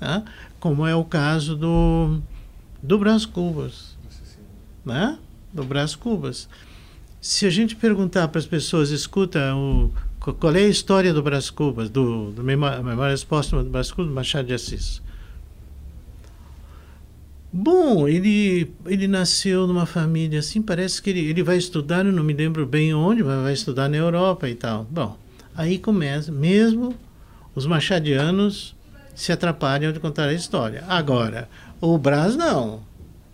[0.00, 0.24] Né?
[0.58, 2.20] Como é o caso do,
[2.82, 3.96] do Brás Cubas.
[4.84, 5.18] Né?
[5.52, 6.48] Do Brás Cubas.
[7.20, 11.48] Se a gente perguntar para as pessoas, escuta, o, qual é a história do Brás
[11.48, 15.00] Cubas, do, do Memórias Póstumas do Brás Cubas, do Machado de Assis?
[17.52, 22.22] Bom, ele, ele nasceu numa família assim, parece que ele, ele vai estudar, eu não
[22.22, 24.86] me lembro bem onde, mas vai estudar na Europa e tal.
[24.88, 25.18] Bom,
[25.56, 26.94] aí começa, mesmo
[27.54, 28.76] os machadianos
[29.14, 30.84] se atrapalham de contar a história.
[30.86, 31.48] Agora,
[31.80, 32.82] o Brás não.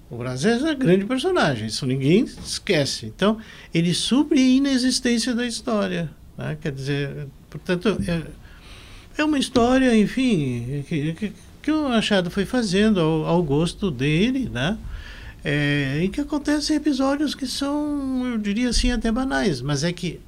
[0.08, 3.06] O Brás é um grande personagem, isso ninguém esquece.
[3.06, 3.38] Então,
[3.74, 6.10] ele supre a inexistência da história.
[6.36, 6.56] Né?
[6.60, 8.22] Quer dizer, portanto, é,
[9.20, 14.48] é uma história, enfim, que, que, que o Machado foi fazendo ao, ao gosto dele,
[14.48, 14.78] né?
[15.44, 20.20] É, em que acontecem episódios que são, eu diria assim, até banais, mas é que.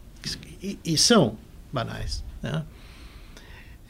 [0.62, 1.36] E, e são
[1.72, 2.62] banais, né?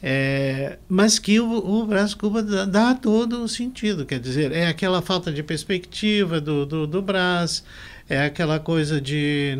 [0.01, 4.67] É, mas que o, o Brás Cuba dá, dá, todo o sentido, quer dizer, é
[4.67, 7.65] aquela falta de perspectiva do, do, do Brás,
[8.07, 9.57] é aquela coisa de,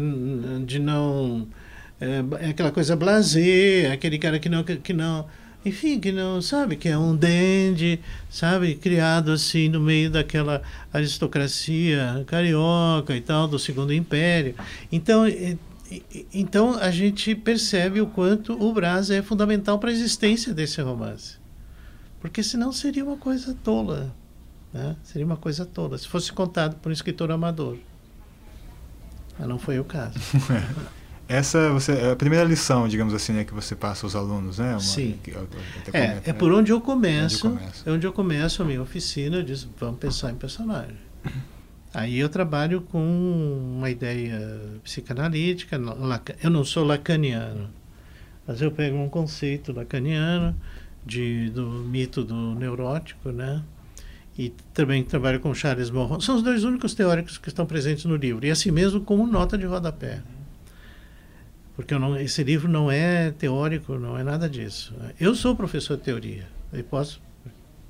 [0.65, 1.47] de não.
[1.99, 5.25] É, é aquela coisa blazer, aquele cara que não, que não
[5.65, 12.23] enfim, que não sabe, que é um dandy, sabe, criado assim no meio daquela aristocracia
[12.27, 14.55] carioca e tal do Segundo Império.
[14.89, 15.25] Então,
[16.33, 21.37] então a gente percebe o quanto o Brás é fundamental para a existência desse romance,
[22.21, 24.15] porque senão seria uma coisa tola,
[24.73, 24.95] né?
[25.03, 27.77] Seria uma coisa tola se fosse contado por um escritor amador.
[29.37, 30.17] Mas não foi o caso.
[31.29, 34.71] Essa você, é a primeira lição, digamos assim, né, que você passa aos alunos, né?
[34.71, 35.19] Uma, Sim.
[35.23, 35.31] Que,
[35.93, 37.47] é, é por onde eu começo.
[37.47, 37.89] Onde eu começo.
[37.89, 39.37] É onde eu começo a minha oficina.
[39.37, 40.97] Eu disse, vamos pensar em personagem.
[41.93, 42.99] Aí eu trabalho com
[43.77, 45.79] uma ideia psicanalítica.
[46.41, 47.69] Eu não sou lacaniano,
[48.47, 50.55] mas eu pego um conceito lacaniano
[51.05, 53.61] de, do mito do neurótico, né?
[54.35, 56.19] E também trabalho com Charles Morron.
[56.19, 58.47] São os dois únicos teóricos que estão presentes no livro.
[58.47, 60.23] E assim mesmo como nota de rodapé
[61.79, 64.93] porque não, esse livro não é teórico, não é nada disso.
[65.17, 67.21] Eu sou professor de teoria, eu posso,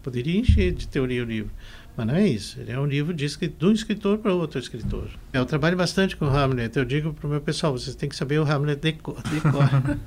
[0.03, 1.51] poderia encher de teoria o livro,
[1.99, 2.57] mas não é isso.
[2.61, 5.09] Ele é um livro de, de um escritor para outro escritor.
[5.33, 6.77] Eu trabalho bastante com Hamlet.
[6.77, 9.17] Eu digo para o meu pessoal, vocês têm que saber o Hamlet decor.
[9.29, 9.97] decor.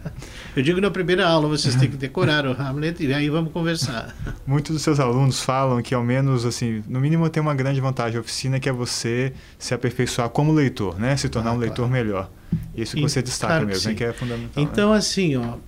[0.57, 4.17] eu digo na primeira aula, vocês têm que decorar o Hamlet e aí vamos conversar.
[4.47, 8.15] Muitos dos seus alunos falam que ao menos, assim, no mínimo tem uma grande vantagem
[8.15, 11.15] da oficina que é você se aperfeiçoar como leitor, né?
[11.19, 11.69] Se tornar ah, um claro.
[11.69, 12.31] leitor melhor.
[12.75, 13.95] Isso que você destaca claro mesmo, que, né?
[13.97, 14.65] que é fundamental.
[14.65, 14.71] Né?
[14.71, 14.97] Então, né?
[14.97, 15.59] assim, ó,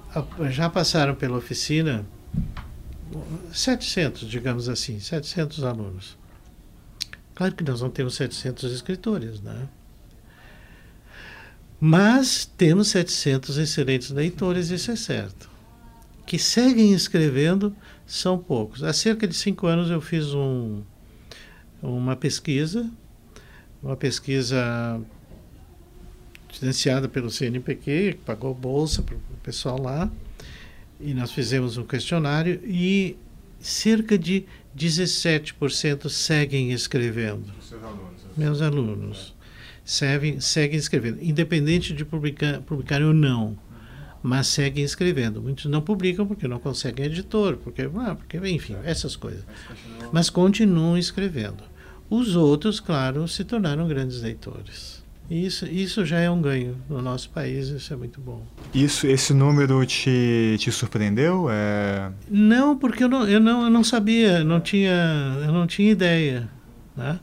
[0.48, 2.02] já passaram pela oficina
[3.52, 6.16] 700, digamos assim, 700 alunos.
[7.34, 9.68] Claro que nós não temos 700 escritores, né?
[11.80, 15.50] Mas temos 700 excelentes leitores, isso é certo.
[16.24, 17.74] Que seguem escrevendo
[18.06, 18.82] são poucos.
[18.82, 20.82] Há cerca de cinco anos eu fiz um,
[21.82, 22.88] uma pesquisa,
[23.82, 25.00] uma pesquisa
[26.52, 30.10] financiada pelo CNPq, que pagou bolsa para o pessoal lá,
[31.00, 33.16] e nós fizemos um questionário e
[33.60, 34.44] cerca de
[34.76, 37.52] 17% seguem escrevendo.
[37.72, 39.34] Alunos, Meus alunos
[39.84, 43.56] seguem, seguem escrevendo, independente de publicar, publicarem ou não,
[44.22, 45.42] mas seguem escrevendo.
[45.42, 49.44] Muitos não publicam porque não conseguem editor, porque, ah, porque enfim, essas coisas.
[50.10, 51.62] Mas continuam escrevendo.
[52.08, 55.03] Os outros, claro, se tornaram grandes leitores.
[55.30, 58.46] Isso, isso já é um ganho no nosso país, isso é muito bom.
[58.74, 61.46] Isso, esse número te, te surpreendeu?
[61.50, 62.12] É...
[62.28, 64.92] Não, porque eu não, eu não, eu não sabia, não tinha,
[65.46, 66.48] eu não tinha ideia.
[66.94, 67.18] Né?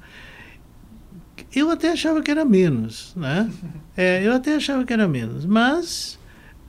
[1.54, 3.52] Eu até achava que era menos, né?
[3.96, 6.18] É, eu até achava que era menos, mas,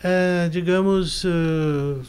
[0.03, 2.03] é, digamos, uh,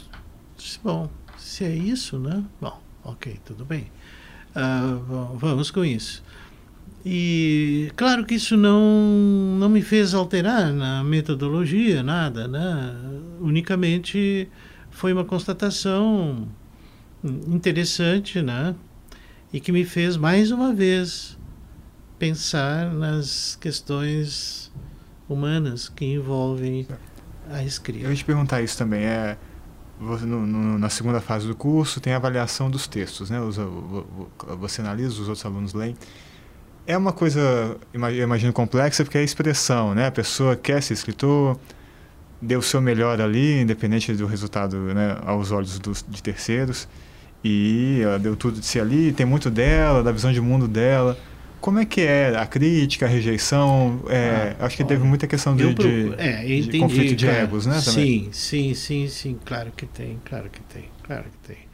[0.83, 2.43] bom, se é isso, né?
[2.59, 3.91] Bom, ok, tudo bem.
[4.55, 6.23] Uh, vamos com isso.
[7.05, 8.79] E claro que isso não,
[9.59, 12.95] não me fez alterar na metodologia, nada, né?
[13.41, 14.49] Unicamente
[14.89, 16.47] foi uma constatação
[17.47, 18.73] interessante, né?
[19.51, 21.37] E que me fez mais uma vez
[22.17, 24.71] pensar nas questões
[25.27, 26.87] humanas que envolvem
[27.49, 28.05] a escrita.
[28.05, 29.03] Eu ia te perguntar isso também.
[29.03, 29.37] É,
[29.99, 33.41] no, no, na segunda fase do curso tem a avaliação dos textos, né?
[33.41, 33.57] Os,
[34.57, 35.95] você analisa, os outros alunos leem.
[36.85, 40.07] É uma coisa, eu imagino, complexa, porque é a expressão, né?
[40.07, 41.57] A pessoa quer ser escritor,
[42.41, 46.87] deu o seu melhor ali, independente do resultado né, aos olhos dos, de terceiros,
[47.41, 51.17] e ela deu tudo de si ali, tem muito dela, da visão de mundo dela.
[51.61, 54.01] Como é que é a crítica, a rejeição?
[54.09, 57.65] É, ah, acho que teve muita questão de, de, é, entendi, de conflito de egos,
[57.65, 57.79] né?
[57.79, 58.29] Também.
[58.29, 61.72] Sim, sim, sim, sim, claro que tem, claro que tem, claro que tem.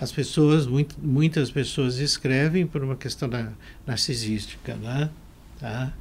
[0.00, 3.52] As pessoas, muito, muitas pessoas escrevem por uma questão da,
[3.86, 5.10] narcisística, né?
[5.58, 5.92] Tá?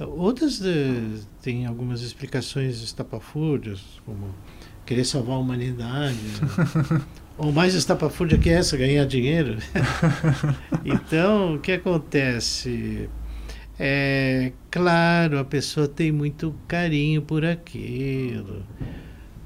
[0.00, 4.34] Outras de, têm algumas explicações estapafúrdias, como
[4.84, 6.18] querer salvar a humanidade,
[7.38, 9.58] ou mais estapafúrdia que essa, ganhar dinheiro.
[10.84, 13.08] então, o que acontece?
[13.78, 18.64] É claro, a pessoa tem muito carinho por aquilo.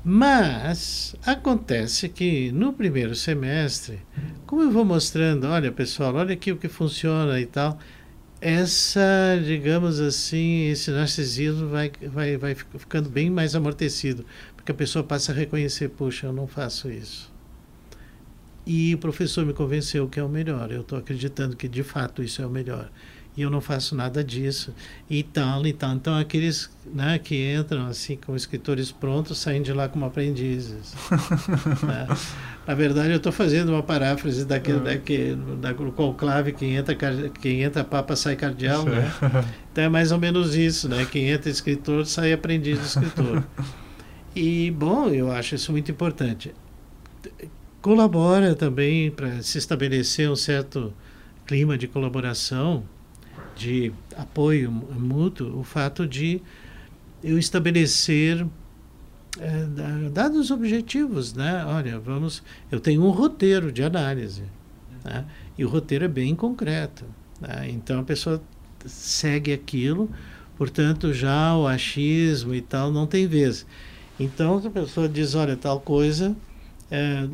[0.05, 4.01] Mas acontece que no primeiro semestre,
[4.47, 7.79] como eu vou mostrando, olha pessoal, olha aqui o que funciona e tal,
[8.39, 9.01] essa,
[9.43, 15.33] digamos assim, esse narcisismo vai, vai, vai ficando bem mais amortecido, porque a pessoa passa
[15.33, 17.33] a reconhecer, puxa, eu não faço isso.
[18.67, 20.71] E o professor me convenceu que é o melhor.
[20.71, 22.91] Eu estou acreditando que de fato isso é o melhor.
[23.37, 24.73] E eu não faço nada disso.
[25.11, 25.93] E tal, e tal.
[25.95, 30.95] Então, aqueles né, que entram assim como escritores prontos saem de lá como aprendizes.
[31.83, 32.07] né?
[32.67, 34.85] Na verdade, eu estou fazendo uma paráfrase daquele, uhum.
[34.85, 36.95] daquele da conclave, quem entra,
[37.41, 38.85] quem entra papa sai cardeal.
[38.85, 39.13] Né?
[39.73, 40.89] Então, é mais ou menos isso.
[40.89, 41.05] Né?
[41.11, 43.45] Quem entra escritor sai aprendiz de escritor.
[44.37, 46.53] E, bom, eu acho isso muito importante
[47.85, 50.91] colabora também para se estabelecer um certo
[51.47, 52.83] clima de colaboração,
[53.57, 56.41] de apoio mútuo, o fato de
[57.23, 58.47] eu estabelecer
[59.39, 61.65] é, dados objetivos, né?
[61.67, 64.45] Olha, vamos, eu tenho um roteiro de análise,
[65.05, 65.25] né?
[65.57, 67.05] e o roteiro é bem concreto.
[67.41, 67.71] Né?
[67.71, 68.43] Então a pessoa
[68.85, 70.11] segue aquilo,
[70.57, 73.67] portanto já o achismo e tal não tem vez.
[74.19, 76.37] Então a pessoa diz, olha, tal coisa
[76.91, 77.27] é,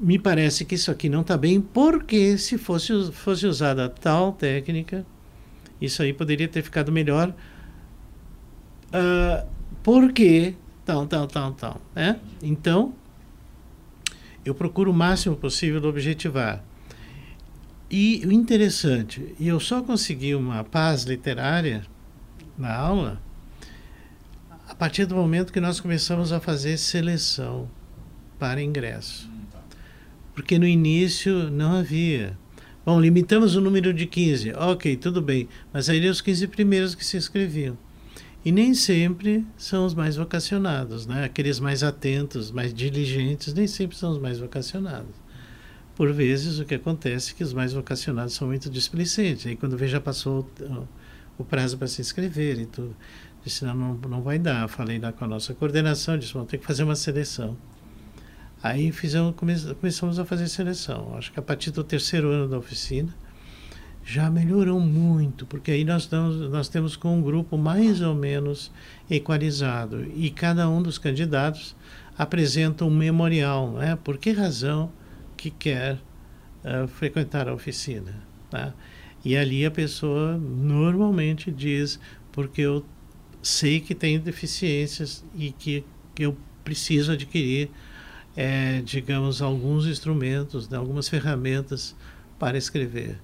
[0.00, 5.04] me parece que isso aqui não está bem, porque se fosse, fosse usada tal técnica,
[5.80, 7.34] isso aí poderia ter ficado melhor.
[8.88, 9.46] Uh,
[9.82, 11.80] porque tal, tal, tal, tal.
[11.94, 12.18] Né?
[12.42, 12.94] Então,
[14.44, 16.64] eu procuro o máximo possível objetivar.
[17.90, 21.84] E o interessante, e eu só consegui uma paz literária
[22.56, 23.20] na aula
[24.68, 27.68] a partir do momento que nós começamos a fazer seleção
[28.38, 29.28] para ingresso.
[30.34, 32.38] Porque no início não havia.
[32.88, 34.52] Bom, limitamos o número de 15.
[34.52, 35.46] Ok, tudo bem.
[35.70, 37.76] Mas aí os 15 primeiros que se inscreviam.
[38.42, 41.24] E nem sempre são os mais vocacionados, né?
[41.24, 45.14] Aqueles mais atentos, mais diligentes, nem sempre são os mais vocacionados.
[45.94, 49.46] Por vezes o que acontece é que os mais vocacionados são muito displicentes.
[49.46, 50.88] Aí quando vê já passou o,
[51.42, 52.96] o prazo para se inscrever e tudo.
[53.44, 54.66] Disse, não, não, não vai dar.
[54.66, 57.54] Falei lá com a nossa coordenação, disse, vamos ter que fazer uma seleção.
[58.62, 61.14] Aí fizemos, começamos a fazer seleção.
[61.16, 63.14] Acho que a partir do terceiro ano da oficina
[64.04, 68.72] já melhorou muito, porque aí nós, damos, nós temos com um grupo mais ou menos
[69.10, 71.76] equalizado e cada um dos candidatos
[72.16, 73.98] apresenta um memorial, né?
[74.02, 74.90] por que razão
[75.36, 75.96] que quer
[76.64, 78.22] uh, frequentar a oficina.
[78.50, 78.72] Né?
[79.22, 82.00] E ali a pessoa normalmente diz,
[82.32, 82.84] porque eu
[83.42, 87.70] sei que tenho deficiências e que, que eu preciso adquirir
[88.36, 91.94] é, digamos, alguns instrumentos, né, algumas ferramentas
[92.38, 93.18] para escrever.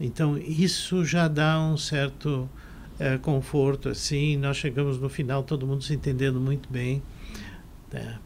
[0.00, 2.48] Então, isso já dá um certo
[2.98, 7.02] é, conforto, assim, nós chegamos no final, todo mundo se entendendo muito bem,
[7.92, 8.18] né,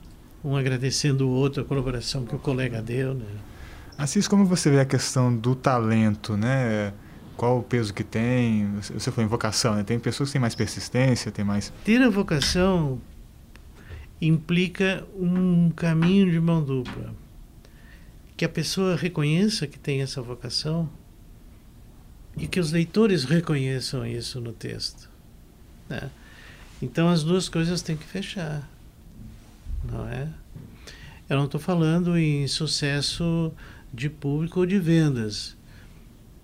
[0.44, 3.14] um agradecendo o outro, a colaboração que o colega deu.
[3.14, 3.26] Né.
[3.98, 6.92] Assis, como você vê a questão do talento, né?
[7.36, 8.70] Qual o peso que tem?
[8.80, 9.82] Você foi em vocação, né?
[9.82, 11.72] Tem pessoas que têm mais persistência, tem mais...
[11.84, 13.00] Ter a vocação
[14.20, 17.14] implica um caminho de mão dupla.
[18.36, 20.88] Que a pessoa reconheça que tem essa vocação
[22.36, 25.08] e que os leitores reconheçam isso no texto.
[25.88, 26.10] Né?
[26.80, 28.68] Então as duas coisas têm que fechar,
[29.90, 30.28] não é?
[31.28, 33.52] Eu não estou falando em sucesso
[33.92, 35.56] de público ou de vendas.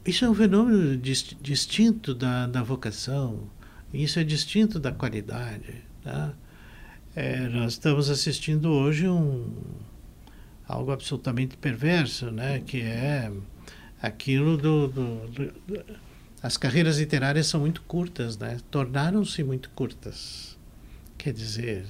[0.04, 3.48] Isso é um fenômeno dist distinto da, da vocação,
[3.92, 5.85] isso é distinto da qualidade.
[6.02, 6.32] Tá?
[7.14, 9.53] É, nós estamos assistindo hoje um
[10.66, 12.62] algo absolutamente perverso, né?
[12.64, 13.31] Que é
[14.01, 15.53] aquilo do, do, do
[16.42, 18.59] as carreiras literárias são muito curtas, né?
[18.70, 20.59] Tornaram-se muito curtas.
[21.18, 21.85] Quer dizer,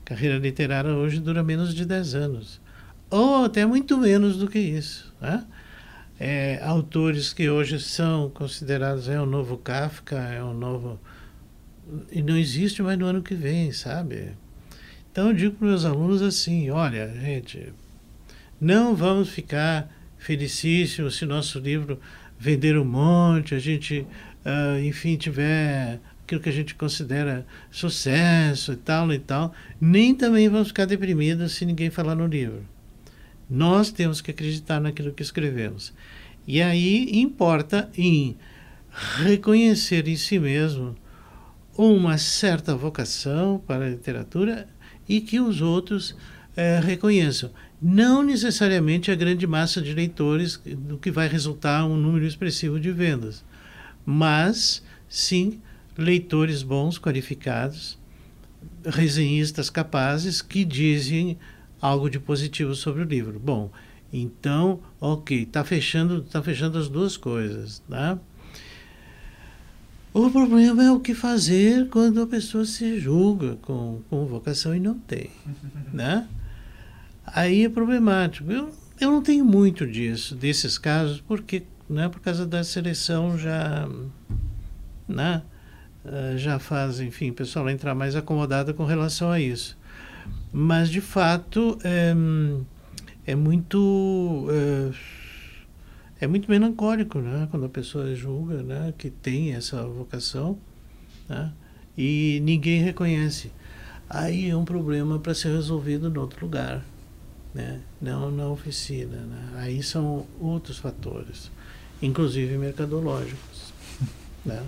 [0.00, 2.60] a carreira literária hoje dura menos de 10 anos.
[3.10, 5.12] Ou até muito menos do que isso.
[5.20, 5.44] Né?
[6.18, 10.98] É, autores que hoje são considerados é o novo Kafka, é o novo.
[12.10, 14.32] E não existe mais no ano que vem, sabe?
[15.12, 17.70] Então eu digo para meus alunos assim: olha, gente,
[18.58, 22.00] não vamos ficar felicíssimos se nosso livro
[22.38, 24.06] vender um monte, a gente,
[24.46, 30.48] uh, enfim, tiver aquilo que a gente considera sucesso e tal e tal, nem também
[30.48, 32.64] vamos ficar deprimidos se ninguém falar no livro.
[33.50, 35.92] Nós temos que acreditar naquilo que escrevemos.
[36.46, 38.34] E aí importa em
[39.22, 40.96] reconhecer em si mesmo
[41.76, 44.66] uma certa vocação para a literatura
[45.08, 46.14] e que os outros
[46.56, 47.50] é, reconheçam.
[47.80, 52.92] Não necessariamente a grande massa de leitores, do que vai resultar um número expressivo de
[52.92, 53.44] vendas,
[54.06, 55.60] mas sim
[55.96, 57.98] leitores bons, qualificados,
[58.84, 61.36] resenhistas capazes que dizem
[61.80, 63.40] algo de positivo sobre o livro.
[63.40, 63.70] Bom,
[64.12, 68.18] então, ok, está fechando, tá fechando as duas coisas, tá?
[70.14, 74.80] O problema é o que fazer quando a pessoa se julga com, com vocação e
[74.80, 75.30] não tem,
[75.92, 76.28] né?
[77.26, 78.50] Aí é problemático.
[78.50, 83.88] Eu, eu não tenho muito disso, desses casos, porque, né, por causa da seleção já,
[85.08, 85.42] né?
[86.04, 89.78] Eh, já faz, enfim, o pessoal entrar mais acomodado com relação a isso.
[90.52, 92.14] Mas, de fato, é,
[93.26, 94.46] é muito.
[94.50, 95.21] É,
[96.22, 97.48] é muito melancólico, né?
[97.50, 98.94] Quando a pessoa julga, né?
[98.96, 100.56] Que tem essa vocação,
[101.28, 101.52] né?
[101.98, 103.50] E ninguém reconhece.
[104.08, 106.84] Aí é um problema para ser resolvido em outro lugar,
[107.52, 107.80] né?
[108.00, 109.48] Não na oficina, né?
[109.56, 111.50] Aí são outros fatores,
[112.00, 113.74] inclusive mercadológicos,
[114.46, 114.62] né?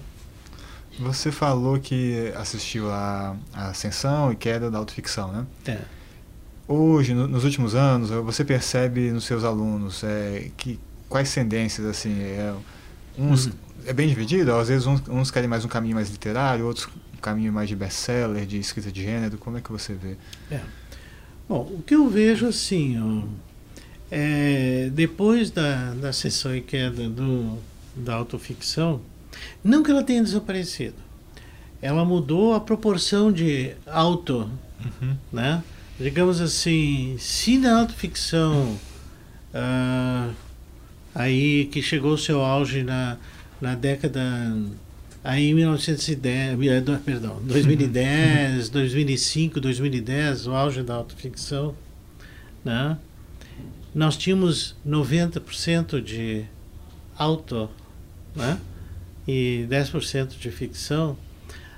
[0.98, 5.46] Você falou que assistiu a, a Ascensão e Queda da Autoficção, né?
[5.66, 5.82] É.
[6.66, 12.20] Hoje, no, nos últimos anos, você percebe nos seus alunos é, que quais tendências assim
[12.20, 12.54] é,
[13.18, 13.52] uns uhum.
[13.86, 17.20] é bem dividido às vezes uns, uns, querem mais um caminho mais literário outros um
[17.20, 20.16] caminho mais de best-seller de escrita de gênero como é que você vê
[20.50, 20.60] é.
[21.48, 23.26] bom o que eu vejo assim ó,
[24.10, 27.58] é, depois da, da sessão e queda do,
[27.96, 29.00] da autoficção
[29.62, 30.96] não que ela tenha desaparecido.
[31.80, 34.50] Ela mudou a proporção de auto,
[34.82, 35.16] uhum.
[35.32, 35.62] né?
[35.98, 38.78] Digamos assim, se na autoficção
[39.54, 40.34] uh,
[41.14, 43.16] aí que chegou ao seu auge na,
[43.60, 44.20] na década
[45.22, 51.74] aí em 1910, eh, perdão, 2010, 2005, 2010, o auge da autoficção,
[52.64, 52.98] né?
[53.94, 56.44] Nós tínhamos 90% de
[57.16, 57.70] auto,
[58.34, 58.58] né?
[59.26, 61.16] e 10% de ficção.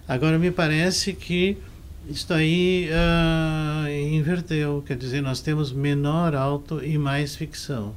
[0.07, 1.57] Agora, me parece que
[2.09, 7.95] isso aí uh, inverteu, quer dizer, nós temos menor alto e mais ficção.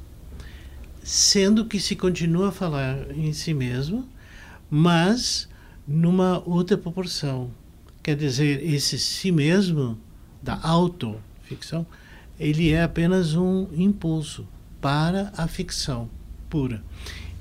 [1.12, 4.08] Sendo que se continua a falar em si mesmo,
[4.70, 5.48] mas
[5.84, 7.50] numa outra proporção.
[8.00, 9.98] Quer dizer, esse si mesmo
[10.40, 11.84] da autoficção,
[12.38, 14.46] ele é apenas um impulso
[14.80, 16.08] para a ficção
[16.48, 16.80] pura.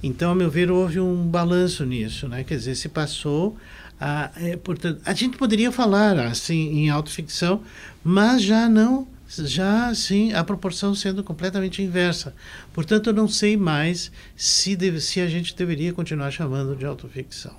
[0.01, 2.43] Então, a meu ver, houve um balanço nisso, né?
[2.43, 3.55] Quer dizer, se passou
[4.01, 7.61] a, é, portanto, a gente poderia falar assim em autoficção,
[8.03, 9.07] mas já não,
[9.37, 12.33] já assim a proporção sendo completamente inversa.
[12.73, 17.55] Portanto, eu não sei mais se deve, se a gente deveria continuar chamando de autoficção.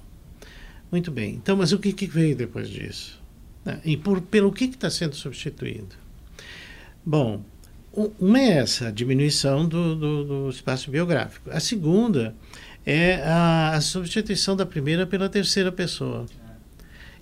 [0.91, 1.35] Muito bem.
[1.35, 3.21] Então, mas o que, que veio depois disso?
[3.65, 3.81] Né?
[3.85, 5.95] E por, pelo que está sendo substituído?
[7.05, 7.43] Bom,
[8.19, 11.51] uma é essa, a diminuição do, do, do, espaço biográfico.
[11.51, 12.35] A segunda
[12.85, 16.27] é a, a, substituição da primeira pela terceira pessoa.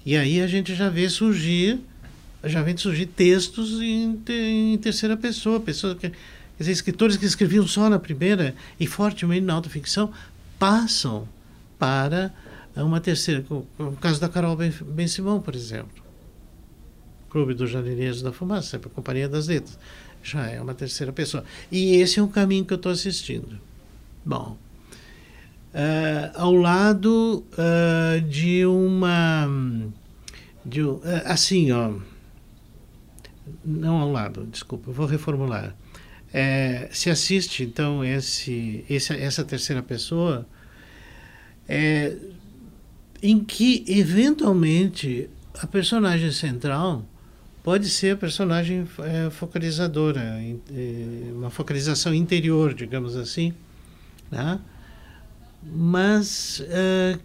[0.04, 1.80] E aí a gente já vê surgir,
[2.44, 6.12] já vê surgir textos em, em terceira pessoa, pessoas que,
[6.58, 10.12] dizer, escritores que escreviam só na primeira e fortemente na autoficção
[10.58, 11.28] passam
[11.78, 12.32] para
[12.76, 13.44] uma terceira.
[13.50, 16.02] O caso da Carol Ben, ben Simão, por exemplo.
[17.30, 19.78] Clube dos Jardineiros da Fumaça, a Companhia das Letras
[20.22, 21.44] já é uma terceira pessoa.
[21.70, 23.58] E esse é o caminho que eu estou assistindo.
[24.24, 24.56] Bom,
[25.74, 29.48] uh, ao lado uh, de uma.
[30.64, 31.92] De, uh, assim, ó.
[33.64, 35.74] Não ao lado, desculpa, vou reformular.
[36.32, 40.46] É, se assiste, então, esse, esse, essa terceira pessoa,
[41.68, 42.16] é,
[43.22, 45.28] em que, eventualmente,
[45.60, 47.04] a personagem central
[47.62, 53.52] pode ser a personagem é, focalizadora, é, uma focalização interior, digamos assim,
[54.30, 54.60] né?
[55.62, 57.18] mas é,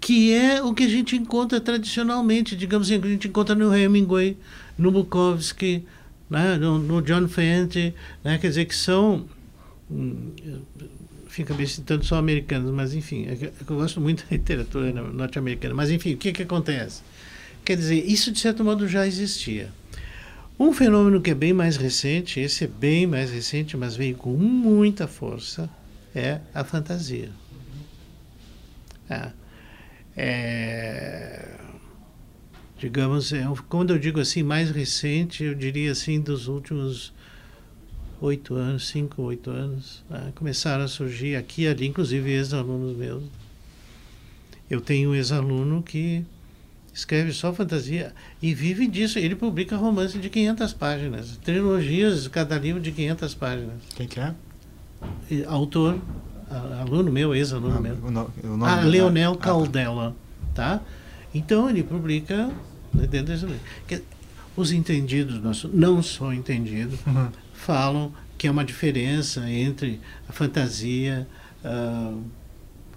[0.00, 3.74] que é o que a gente encontra tradicionalmente, digamos assim, que a gente encontra no
[3.74, 4.36] Hemingway,
[4.78, 5.84] no Bukowski,
[6.28, 6.56] né?
[6.56, 8.38] no, no John Fenty, né?
[8.38, 9.26] quer dizer que são
[9.90, 10.32] hum,
[11.36, 15.74] fica me citando só americanos, mas enfim, é eu gosto muito da literatura norte-americana.
[15.74, 17.02] Mas enfim, o que, que acontece?
[17.64, 19.70] Quer dizer, isso de certo modo já existia.
[20.58, 24.30] Um fenômeno que é bem mais recente, esse é bem mais recente, mas veio com
[24.30, 25.68] muita força,
[26.14, 27.28] é a fantasia.
[29.10, 29.30] É,
[30.16, 31.48] é,
[32.78, 37.12] digamos, é, quando eu digo assim mais recente, eu diria assim dos últimos
[38.20, 43.22] oito anos, cinco, oito anos, né, começaram a surgir aqui e ali, inclusive ex-alunos meus.
[44.68, 46.24] Eu tenho um ex-aluno que
[46.92, 48.12] escreve só fantasia
[48.42, 49.18] e vive disso.
[49.18, 53.76] Ele publica romance de 500 páginas, trilogias, cada livro de 500 páginas.
[53.94, 54.34] Quem que é?
[55.46, 55.98] Autor,
[56.80, 57.94] aluno meu, ex-aluno Ah, meu.
[58.02, 59.44] o no- o Ah, Leonel ah, tá.
[59.44, 60.16] Caldela,
[60.54, 60.80] tá?
[61.36, 62.50] Então ele publica
[62.94, 63.60] né, dentro livro.
[63.86, 64.02] Que-
[64.56, 67.28] Os entendidos, não sou- não sou entendido, Uhum.
[67.52, 71.26] falam que há uma diferença entre a fantasia
[71.62, 72.14] ah,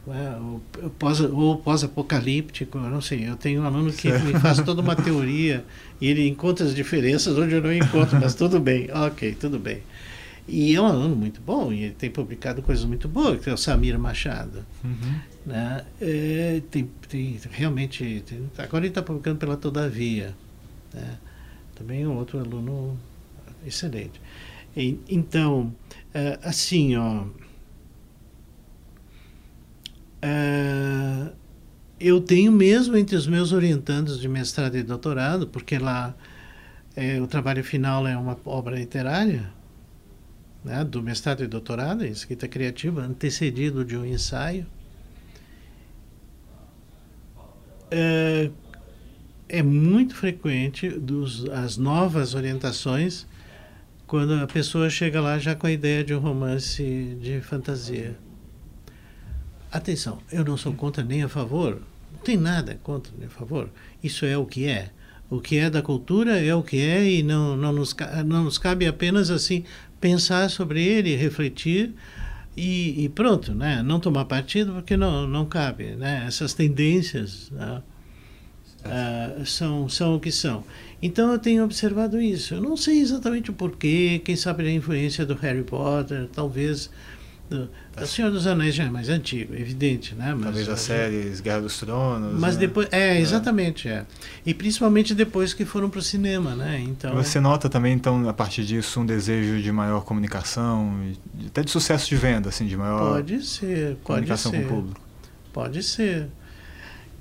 [0.07, 3.27] é, o- o pós, ou pós-apocalíptico, não sei.
[3.29, 5.65] Eu tenho um aluno que me faz toda uma teoria
[5.99, 9.79] e ele encontra as diferenças onde eu não encontro, mas tudo bem, ok, tudo bem.
[10.49, 13.53] E é um aluno muito bom, e ele tem publicado coisas muito boas, que é
[13.53, 14.65] o Samir Machado.
[14.83, 15.19] Uhum.
[15.45, 15.85] Né?
[16.01, 18.23] É, tem, tem, realmente.
[18.25, 20.35] tem- agora ele está publicando pela Todavia.
[20.93, 21.17] Né?
[21.75, 22.97] Também um outro aluno
[23.65, 24.19] excelente.
[24.75, 25.73] E- então,
[26.13, 27.25] é, assim, ó.
[30.21, 31.31] é,
[31.99, 36.15] eu tenho mesmo entre os meus orientandos de mestrado e doutorado, porque lá
[36.95, 39.49] é, o trabalho final é uma obra literária,
[40.63, 44.65] né, do mestrado e doutorado, em escrita criativa, antecedido de um ensaio.
[47.91, 48.51] É,
[49.47, 53.25] é muito frequente dos, as novas orientações
[54.05, 58.17] quando a pessoa chega lá já com a ideia de um romance de fantasia.
[59.71, 61.81] Atenção, eu não sou contra nem a favor,
[62.11, 63.69] não tem nada contra nem a favor.
[64.03, 64.91] Isso é o que é.
[65.29, 68.57] O que é da cultura é o que é e não, não, nos, não nos
[68.57, 69.63] cabe apenas assim
[70.01, 71.93] pensar sobre ele, refletir
[72.57, 73.83] e, e pronto, né?
[73.83, 76.23] Não tomar partido porque não, não cabe, né?
[76.27, 77.81] Essas tendências né?
[78.83, 80.63] Ah, são, são o que são.
[81.01, 82.53] Então eu tenho observado isso.
[82.53, 86.89] Eu não sei exatamente o porquê, quem sabe a influência do Harry Potter, talvez
[87.49, 90.33] do, do Senhor dos Anéis já é mais antigo, evidente, né?
[90.35, 92.39] Mas, Talvez as séries Guerra dos Tronos.
[92.39, 92.61] Mas né?
[92.61, 94.05] depois, é, exatamente, é.
[94.45, 96.79] E principalmente depois que foram para o cinema, né?
[96.79, 100.93] Então, Você nota também, então, a partir disso, um desejo de maior comunicação,
[101.47, 104.57] até de sucesso de venda, assim, de maior pode ser, pode comunicação ser.
[104.59, 105.01] com o público.
[105.51, 106.27] Pode ser.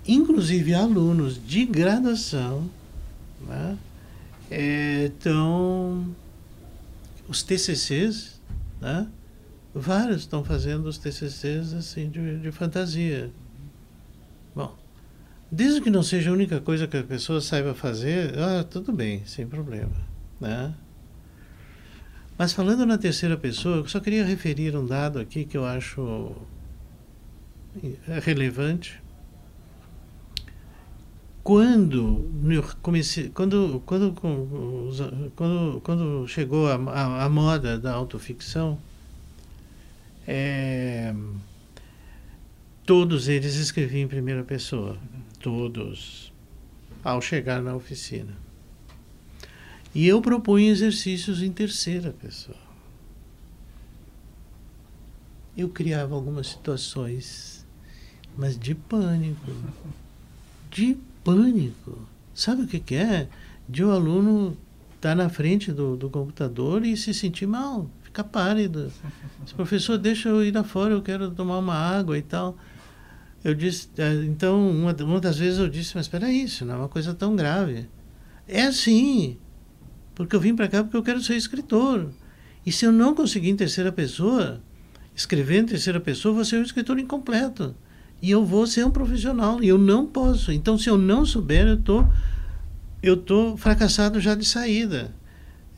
[0.07, 2.69] Inclusive alunos de graduação,
[3.47, 3.79] né?
[4.51, 6.07] Então,
[7.27, 8.39] os TCCs,
[8.81, 9.07] né?
[9.75, 13.31] Vários estão fazendo os TCCs assim de, de fantasia.
[14.55, 14.77] Bom,
[15.51, 19.25] desde que não seja a única coisa que a pessoa saiba fazer, ah, tudo bem,
[19.27, 19.95] sem problema,
[20.41, 20.75] né?
[22.39, 26.33] Mas falando na terceira pessoa, eu só queria referir um dado aqui que eu acho
[28.25, 29.03] relevante.
[31.43, 32.31] Quando
[32.83, 34.13] comecei, quando, quando,
[35.35, 38.79] quando, quando chegou a, a, a moda da autoficção,
[40.31, 41.15] é,
[42.85, 44.99] todos eles escreviam em primeira pessoa,
[45.41, 46.31] todos,
[47.03, 48.37] ao chegar na oficina.
[49.95, 52.59] E eu propunha exercícios em terceira pessoa.
[55.57, 57.67] Eu criava algumas situações,
[58.37, 59.51] mas de pânico.
[60.71, 62.07] De pânico.
[62.35, 63.31] Sabe o que, que é?
[63.67, 64.57] De o um aluno
[64.95, 68.91] estar na frente do, do computador e se sentir mal, ficar pálido.
[69.45, 72.57] Esse professor, deixa eu ir lá fora, eu quero tomar uma água e tal.
[73.45, 73.89] Eu disse,
[74.27, 77.37] então, uma, uma das vezes eu disse, mas espera isso, não é uma coisa tão
[77.37, 77.89] grave.
[78.47, 79.39] É assim,
[80.15, 82.09] porque eu vim para cá porque eu quero ser escritor.
[82.67, 84.61] E se eu não conseguir em terceira pessoa,
[85.15, 87.75] escrever em terceira pessoa, vou ser um escritor incompleto.
[88.21, 89.63] E eu vou ser um profissional.
[89.63, 90.51] E eu não posso.
[90.51, 92.05] Então, se eu não souber, eu tô,
[93.03, 95.15] eu tô fracassado já de saída.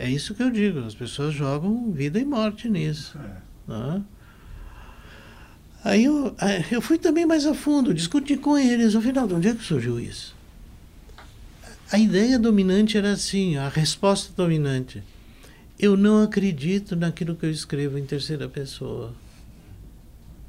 [0.01, 0.79] É isso que eu digo.
[0.79, 3.19] As pessoas jogam vida e morte nisso.
[3.19, 3.71] É.
[3.71, 4.03] Né?
[5.85, 6.35] Aí eu,
[6.73, 8.97] eu fui também mais a fundo, discuti com eles.
[8.97, 10.35] Afinal, de onde é que surgiu isso?
[11.93, 15.03] A ideia dominante era assim, a resposta dominante.
[15.79, 19.15] Eu não acredito naquilo que eu escrevo em terceira pessoa.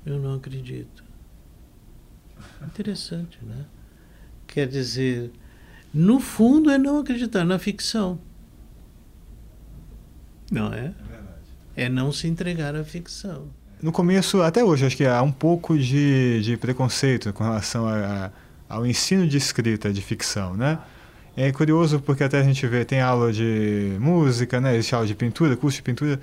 [0.06, 1.04] Eu não acredito.
[2.66, 3.66] Interessante, né?
[4.48, 5.30] Quer dizer,
[5.94, 8.18] no fundo é não acreditar na ficção.
[10.52, 10.92] Não é?
[11.76, 13.48] É não se entregar à ficção.
[13.82, 18.26] No começo, até hoje, acho que há um pouco de, de preconceito com relação a,
[18.70, 20.78] a, ao ensino de escrita de ficção, né?
[21.36, 24.76] É curioso porque até a gente vê, tem aula de música, né?
[24.76, 26.20] Existe aula de pintura, curso de pintura,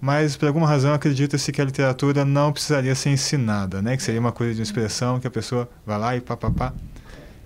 [0.00, 3.96] mas por alguma razão acredita-se que a literatura não precisaria ser ensinada, né?
[3.96, 6.74] Que seria uma coisa de expressão que a pessoa vai lá e pá, pá, pá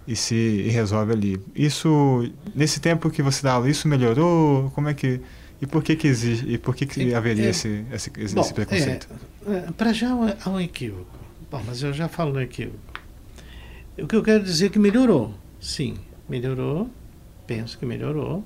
[0.07, 1.41] e se e resolve ali.
[1.55, 4.71] Isso, nesse tempo que você dá aula, isso melhorou?
[4.75, 5.21] Como é que
[5.61, 8.53] e por que que existe e por que que haveria é, esse, esse, esse, bom,
[8.53, 9.09] preconceito?
[9.47, 11.19] É, Para já há um equívoco.
[11.51, 12.79] Bom, mas eu já falo no equívoco.
[13.97, 15.97] O que eu quero dizer é que melhorou, sim.
[16.29, 16.91] melhorou,
[17.47, 18.45] penso que melhorou,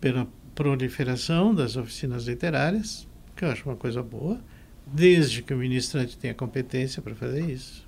[0.00, 3.06] pela proliferação das oficinas literárias,
[3.36, 4.40] que eu acho uma coisa boa,
[4.86, 7.86] desde que o ministrante tenha competência para fazer isso.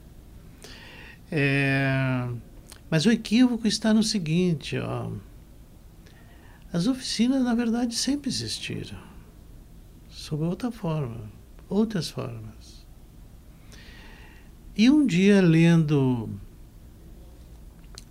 [1.30, 2.28] É,
[2.88, 5.10] mas o equívoco está no seguinte, ó,
[6.76, 8.98] as oficinas, na verdade, sempre existiram,
[10.10, 11.22] sob outra forma,
[11.70, 12.84] outras formas.
[14.76, 16.28] E um dia, lendo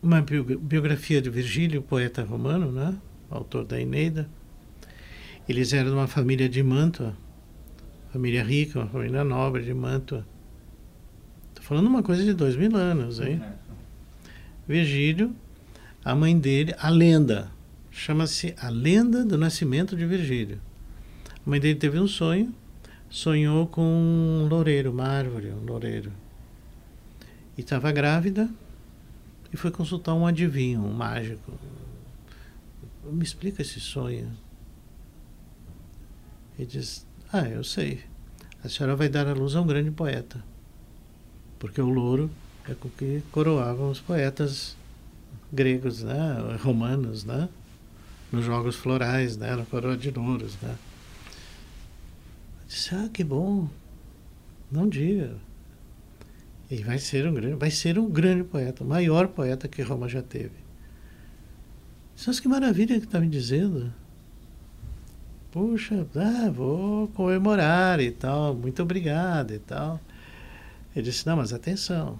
[0.02, 2.98] uma biografia de Virgílio, poeta romano, né?
[3.30, 4.28] autor da Eneida.
[5.48, 7.16] Eles eram de uma família de Mantua,
[8.12, 10.26] família rica, uma família nobre de Mantua.
[11.50, 13.44] Estou falando uma coisa de dois mil anos, hein?
[14.68, 15.36] Virgílio,
[16.04, 17.54] a mãe dele, a lenda,
[17.96, 20.60] chama-se A Lenda do Nascimento de Virgílio.
[21.34, 22.54] A mãe dele teve um sonho,
[23.10, 26.12] sonhou com um loureiro, uma árvore, um loureiro.
[27.58, 28.50] E estava grávida
[29.52, 31.54] e foi consultar um adivinho, um mágico,
[33.06, 34.30] me explica esse sonho.
[36.60, 38.04] Ele diz: Ah, eu sei.
[38.62, 40.44] A senhora vai dar à luz a um grande poeta.
[41.58, 42.30] Porque o louro
[42.68, 44.76] é com que coroavam os poetas
[45.54, 46.58] gregos, né?
[46.62, 47.48] romanos, né?
[48.32, 49.56] Nos jogos florais, né?
[49.56, 50.56] na coroa de louros.
[50.62, 50.76] Né?
[52.62, 53.70] Eu disse: Ah, que bom.
[54.72, 55.36] Não diga.
[56.70, 60.10] E vai ser um grande, vai ser um grande poeta, o maior poeta que Roma
[60.10, 60.66] já teve.
[62.26, 63.94] Mas que maravilha que está me dizendo.
[65.52, 70.02] Puxa, ah, vou comemorar e tal, muito obrigado e tal.
[70.94, 72.20] Ele disse, não, mas atenção,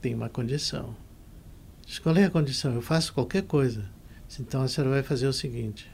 [0.00, 0.94] tem uma condição.
[1.86, 2.74] Disse, qual é a condição?
[2.74, 3.84] Eu faço qualquer coisa.
[4.38, 5.88] Então a senhora vai fazer o seguinte.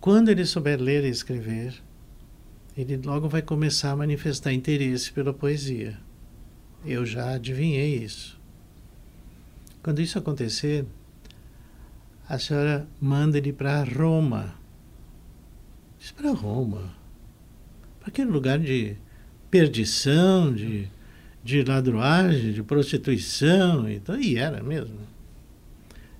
[0.00, 1.74] Quando ele souber ler e escrever,
[2.76, 5.98] ele logo vai começar a manifestar interesse pela poesia.
[6.84, 8.38] Eu já adivinhei isso.
[9.82, 10.84] Quando isso acontecer,
[12.28, 14.54] a senhora manda ele para Roma.
[15.98, 16.94] Diz para Roma.
[18.00, 18.96] Para aquele lugar de
[19.50, 20.88] perdição, de,
[21.42, 23.88] de ladruagem, de prostituição.
[23.88, 24.98] Então, e era mesmo.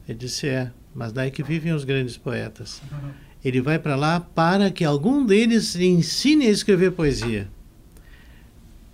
[0.08, 2.82] Ele disse: É, mas daí que vivem os grandes poetas.
[3.44, 7.48] Ele vai para lá para que algum deles lhe ensine a escrever poesia.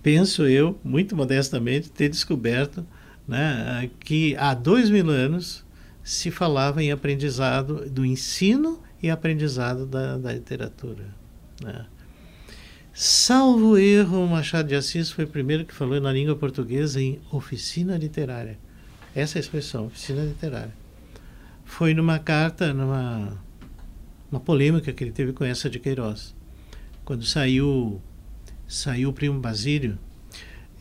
[0.03, 2.85] Penso eu, muito modestamente, ter descoberto
[3.27, 5.65] né, que há dois mil anos
[6.03, 11.05] se falava em aprendizado do ensino e aprendizado da, da literatura.
[11.63, 11.87] Né?
[12.93, 17.97] Salvo erro, Machado de Assis foi o primeiro que falou na língua portuguesa em oficina
[17.97, 18.59] literária.
[19.15, 20.82] Essa é a expressão, oficina literária.
[21.73, 23.43] Foi numa carta, numa
[24.31, 26.35] uma polêmica que ele teve com essa de Queiroz.
[27.03, 27.99] Quando saiu,
[28.69, 29.99] saiu o Primo Basílio,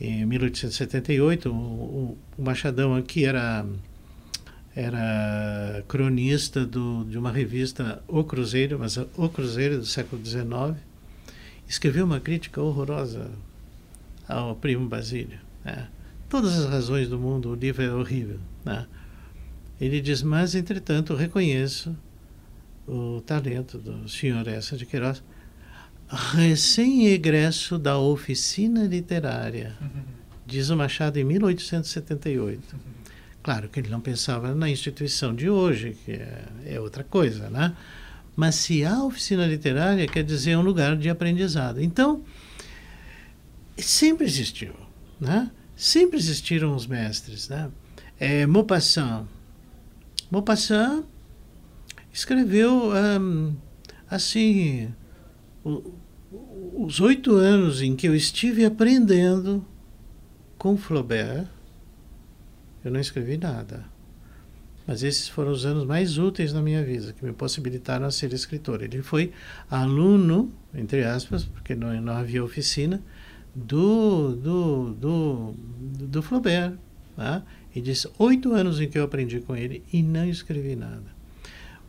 [0.02, 3.66] em 1878, o, o, Machadão aqui era
[4.76, 10.78] era cronista do, de uma revista O Cruzeiro, mas O Cruzeiro do século XIX,
[11.70, 13.32] escreveu uma crítica horrorosa
[14.28, 15.40] ao primo Basílio.
[15.64, 15.88] Né?
[16.28, 18.40] Todas as razões do mundo, o livro é horrível.
[18.66, 18.86] Né?
[19.82, 21.98] Ele diz, mas entretanto reconheço
[22.88, 25.24] o talento do senhor Essa de Queiroz,
[26.08, 29.76] recém-egresso da oficina literária,
[30.46, 32.76] diz o Machado em 1878.
[33.42, 37.76] Claro que ele não pensava na instituição de hoje, que é, é outra coisa, né?
[38.36, 41.82] Mas se há oficina literária, quer dizer um lugar de aprendizado.
[41.82, 42.24] Então,
[43.76, 44.76] sempre existiu,
[45.20, 45.50] né?
[45.76, 47.72] Sempre existiram os mestres, né?
[48.20, 49.26] É, Maupassant.
[50.32, 51.04] Maupassant
[52.12, 52.92] escreveu,
[54.10, 54.94] assim,
[55.64, 55.94] o,
[56.74, 59.66] os oito anos em que eu estive aprendendo
[60.58, 61.48] com Flaubert,
[62.84, 63.86] eu não escrevi nada.
[64.88, 68.34] Mas esses foram os anos mais úteis na minha vida, que me possibilitaram a ser
[68.34, 68.82] escritor.
[68.82, 69.32] Ele foi
[69.70, 73.02] aluno, entre aspas, porque não, não havia oficina,
[73.54, 75.54] do, do, do,
[76.08, 76.74] do Flaubert.
[77.16, 77.44] Tá?
[77.74, 81.22] E disse, oito anos em que eu aprendi com ele e não escrevi nada.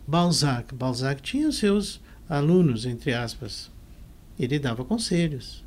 [0.07, 0.75] Balzac.
[0.75, 3.71] Balzac tinha seus alunos, entre aspas.
[4.39, 5.65] Ele dava conselhos.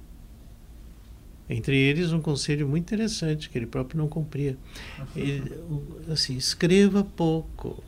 [1.49, 4.57] Entre eles, um conselho muito interessante, que ele próprio não cumpria.
[5.16, 5.43] Ele,
[6.11, 7.84] assim, escreva pouco.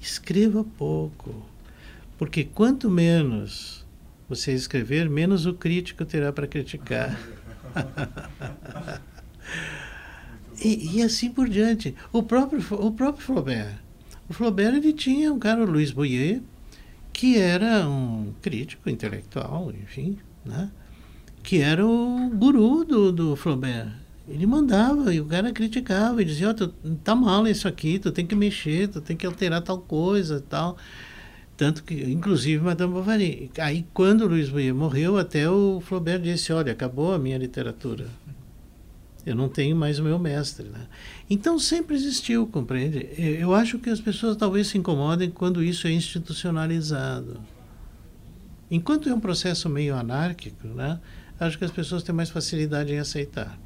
[0.00, 1.44] Escreva pouco.
[2.16, 3.84] Porque quanto menos
[4.28, 7.18] você escrever, menos o crítico terá para criticar.
[10.62, 11.94] e, e, assim por diante.
[12.12, 13.78] O próprio, o próprio Flaubert.
[14.28, 16.40] O Flaubert ele tinha um cara, o Luiz Boyer,
[17.12, 20.70] que era um crítico intelectual, enfim, né?
[21.42, 23.88] que era o guru do, do Flaubert.
[24.28, 28.24] Ele mandava e o cara criticava e dizia: oh, tá mal isso aqui, tu tem
[28.24, 30.76] que mexer, tu tem que alterar tal coisa tal.
[31.56, 33.50] Tanto que, inclusive, Madame Bovary.
[33.58, 38.06] Aí, quando o Luiz Buia morreu, até o Flaubert disse: olha, acabou a minha literatura.
[39.26, 40.68] Eu não tenho mais o meu mestre.
[40.68, 40.86] Né?
[41.28, 43.08] Então, sempre existiu, compreende?
[43.18, 47.40] Eu acho que as pessoas talvez se incomodem quando isso é institucionalizado.
[48.70, 50.98] Enquanto é um processo meio anárquico, né?
[51.38, 53.58] acho que as pessoas têm mais facilidade em aceitar.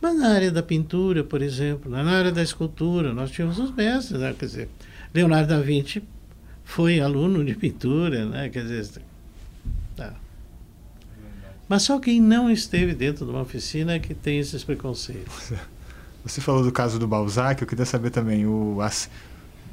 [0.00, 4.18] Mas na área da pintura, por exemplo, na área da escultura, nós tínhamos os mestres,
[4.18, 4.34] né?
[4.38, 4.68] quer dizer,
[5.12, 6.02] Leonardo da Vinci
[6.64, 8.48] foi aluno de pintura, né?
[8.48, 9.02] quer dizer.
[11.70, 15.52] Mas só quem não esteve dentro de uma oficina é que tem esses preconceitos.
[16.24, 18.78] Você falou do caso do Balzac, eu queria saber também, o,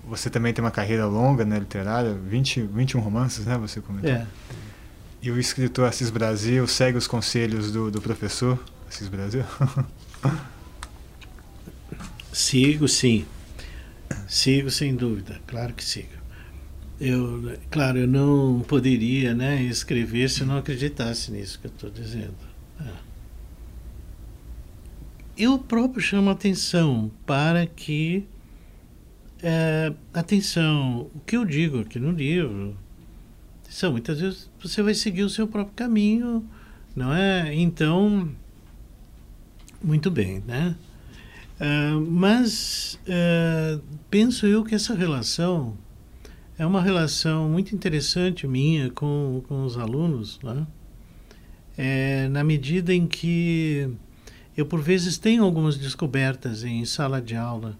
[0.07, 4.09] você também tem uma carreira longa, né, literária, 20, 21 romances, né, você comentou?
[4.09, 4.25] É.
[5.21, 9.43] E o escritor Assis Brasil segue os conselhos do, do professor Assis Brasil?
[12.31, 13.25] Sigo, sim.
[14.25, 15.41] Sigo, sem dúvida.
[15.47, 16.16] Claro que sigo.
[16.99, 21.89] Eu, claro, eu não poderia né, escrever se eu não acreditasse nisso que eu estou
[21.89, 22.35] dizendo.
[22.81, 22.91] É.
[25.37, 28.23] Eu próprio chamo atenção para que.
[29.43, 32.75] É, atenção, o que eu digo aqui no livro.
[33.63, 36.43] Atenção, muitas vezes você vai seguir o seu próprio caminho,
[36.95, 37.53] não é?
[37.53, 38.31] Então
[39.83, 40.75] muito bem, né?
[41.59, 45.77] Uh, mas uh, penso eu que essa relação
[46.57, 50.65] é uma relação muito interessante minha com, com os alunos, né?
[51.77, 53.87] É, na medida em que
[54.55, 57.77] eu, por vezes, tenho algumas descobertas em sala de aula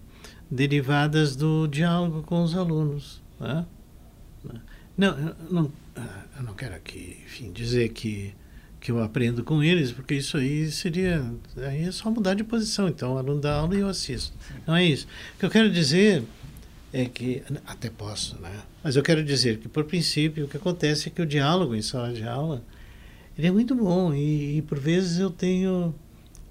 [0.48, 3.20] derivadas do diálogo com os alunos.
[3.40, 3.66] Né?
[4.96, 5.72] Não, eu não,
[6.36, 8.34] eu não quero aqui, enfim, dizer que
[8.80, 11.24] que eu aprendo com eles, porque isso aí seria.
[11.56, 12.88] Aí é só mudar de posição.
[12.88, 14.32] Então, o aluno dá aula e eu assisto.
[14.66, 15.06] Não é isso.
[15.34, 16.22] O que eu quero dizer
[16.92, 17.42] é que.
[17.66, 18.62] Até posso, né?
[18.82, 21.82] Mas eu quero dizer que, por princípio, o que acontece é que o diálogo em
[21.82, 22.62] sala de aula
[23.38, 25.94] ele é muito bom e, e por vezes eu tenho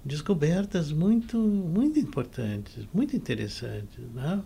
[0.02, 4.42] descobertas muito, muito importantes, muito interessantes, né?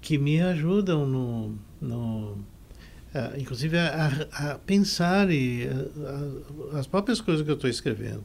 [0.00, 2.32] que me ajudam no, no
[3.14, 5.68] uh, inclusive a, a, pensar e
[6.72, 8.24] a, as próprias coisas que eu estou escrevendo.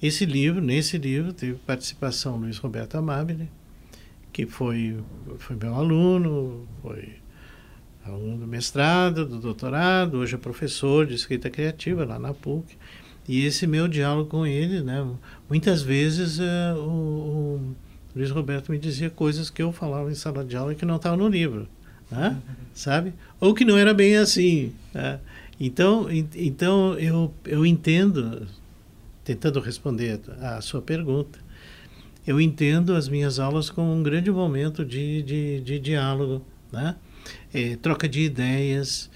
[0.00, 3.50] Esse livro, nesse livro, teve participação Luiz Roberto Amabile,
[4.38, 4.96] que foi,
[5.38, 7.16] foi meu aluno, foi
[8.06, 12.76] aluno do mestrado, do doutorado, hoje é professor de escrita criativa lá na PUC.
[13.26, 15.04] E esse meu diálogo com ele, né,
[15.50, 17.74] muitas vezes uh, o, o
[18.14, 21.18] Luiz Roberto me dizia coisas que eu falava em sala de aula que não estavam
[21.18, 21.66] no livro
[22.08, 22.40] né?
[22.72, 23.14] sabe?
[23.40, 24.72] Ou que não era bem assim.
[24.94, 25.18] Né?
[25.58, 28.46] Então, então eu, eu entendo,
[29.24, 31.40] tentando responder a sua pergunta,
[32.28, 36.94] eu entendo as minhas aulas como um grande momento de, de, de diálogo, né?
[37.54, 39.10] É, troca de ideias,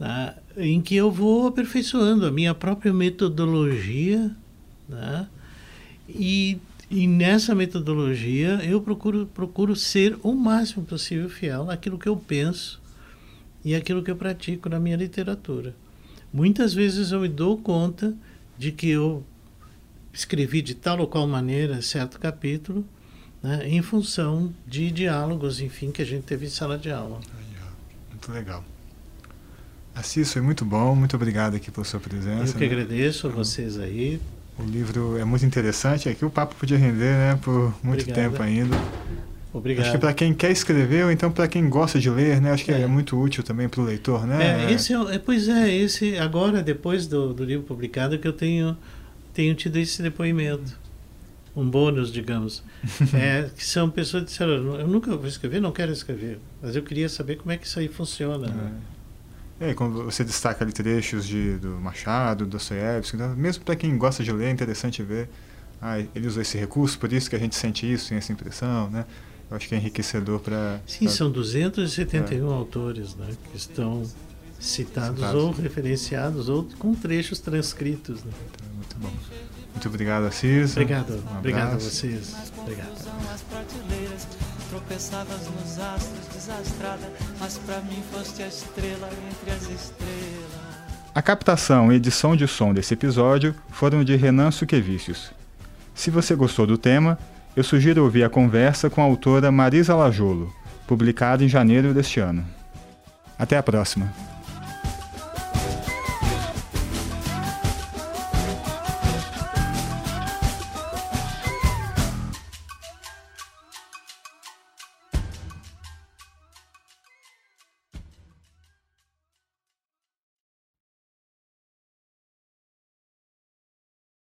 [0.00, 0.34] né?
[0.56, 4.34] em que eu vou aperfeiçoando a minha própria metodologia
[4.88, 5.28] né?
[6.08, 6.58] e
[6.88, 12.80] e nessa metodologia eu procuro, procuro ser o máximo possível fiel naquilo que eu penso
[13.64, 15.74] e aquilo que eu pratico na minha literatura.
[16.32, 18.14] Muitas vezes eu me dou conta
[18.56, 19.24] de que eu
[20.16, 22.84] escrevi de tal ou qual maneira certo capítulo
[23.42, 27.20] né, em função de diálogos, enfim, que a gente teve em sala de aula.
[28.10, 28.64] Muito legal.
[29.94, 30.94] Assis, foi muito bom.
[30.94, 32.52] Muito obrigado aqui pela sua presença.
[32.52, 32.66] Eu que né?
[32.66, 34.20] agradeço a vocês aí
[34.58, 36.08] o livro é muito interessante.
[36.08, 38.14] Aqui o papo podia render né, por muito Obrigado.
[38.14, 38.76] tempo ainda.
[39.52, 39.84] Obrigado.
[39.84, 42.52] Acho que para quem quer escrever ou então para quem gosta de ler, né?
[42.52, 44.66] Acho que é, é muito útil também para o leitor, né?
[44.66, 48.76] É, esse é, pois é, esse agora depois do, do livro publicado que eu tenho
[49.36, 50.78] tenho tido esse depoimento,
[51.54, 52.64] um bônus, digamos,
[53.12, 56.82] é, que são pessoas que disseram, eu nunca vou escrever, não quero escrever, mas eu
[56.82, 58.48] queria saber como é que isso aí funciona.
[58.48, 58.72] Né?
[59.60, 63.98] É, quando você destaca ali trechos de, do Machado, do Dostoiévski, então, mesmo para quem
[63.98, 65.28] gosta de ler, é interessante ver.
[65.82, 68.88] Ah, ele usou esse recurso, por isso que a gente sente isso, tem essa impressão,
[68.88, 69.04] né?
[69.50, 70.80] Eu acho que é enriquecedor para...
[70.86, 71.14] Sim, pra...
[71.14, 72.54] são 271 é.
[72.54, 74.02] autores né, que estão
[74.58, 78.24] citados, citados, ou referenciados ou com trechos transcritos.
[78.24, 78.32] Né?
[78.50, 78.65] Então,
[78.98, 79.36] muito bom.
[79.72, 80.72] Muito obrigado, Assis.
[80.72, 81.22] Obrigado.
[81.34, 82.34] Um obrigado a vocês.
[82.58, 83.06] Obrigado
[84.76, 90.66] tropeçavas nos astros, desastrada, mas para mim foste a estrela entre as estrelas.
[91.14, 95.32] A captação e edição de som desse episódio foram de Renan Suquevicius.
[95.94, 97.18] Se você gostou do tema,
[97.56, 100.54] eu sugiro ouvir a conversa com a autora Marisa Lajolo,
[100.86, 102.44] publicada em janeiro deste ano.
[103.38, 104.35] Até a próxima!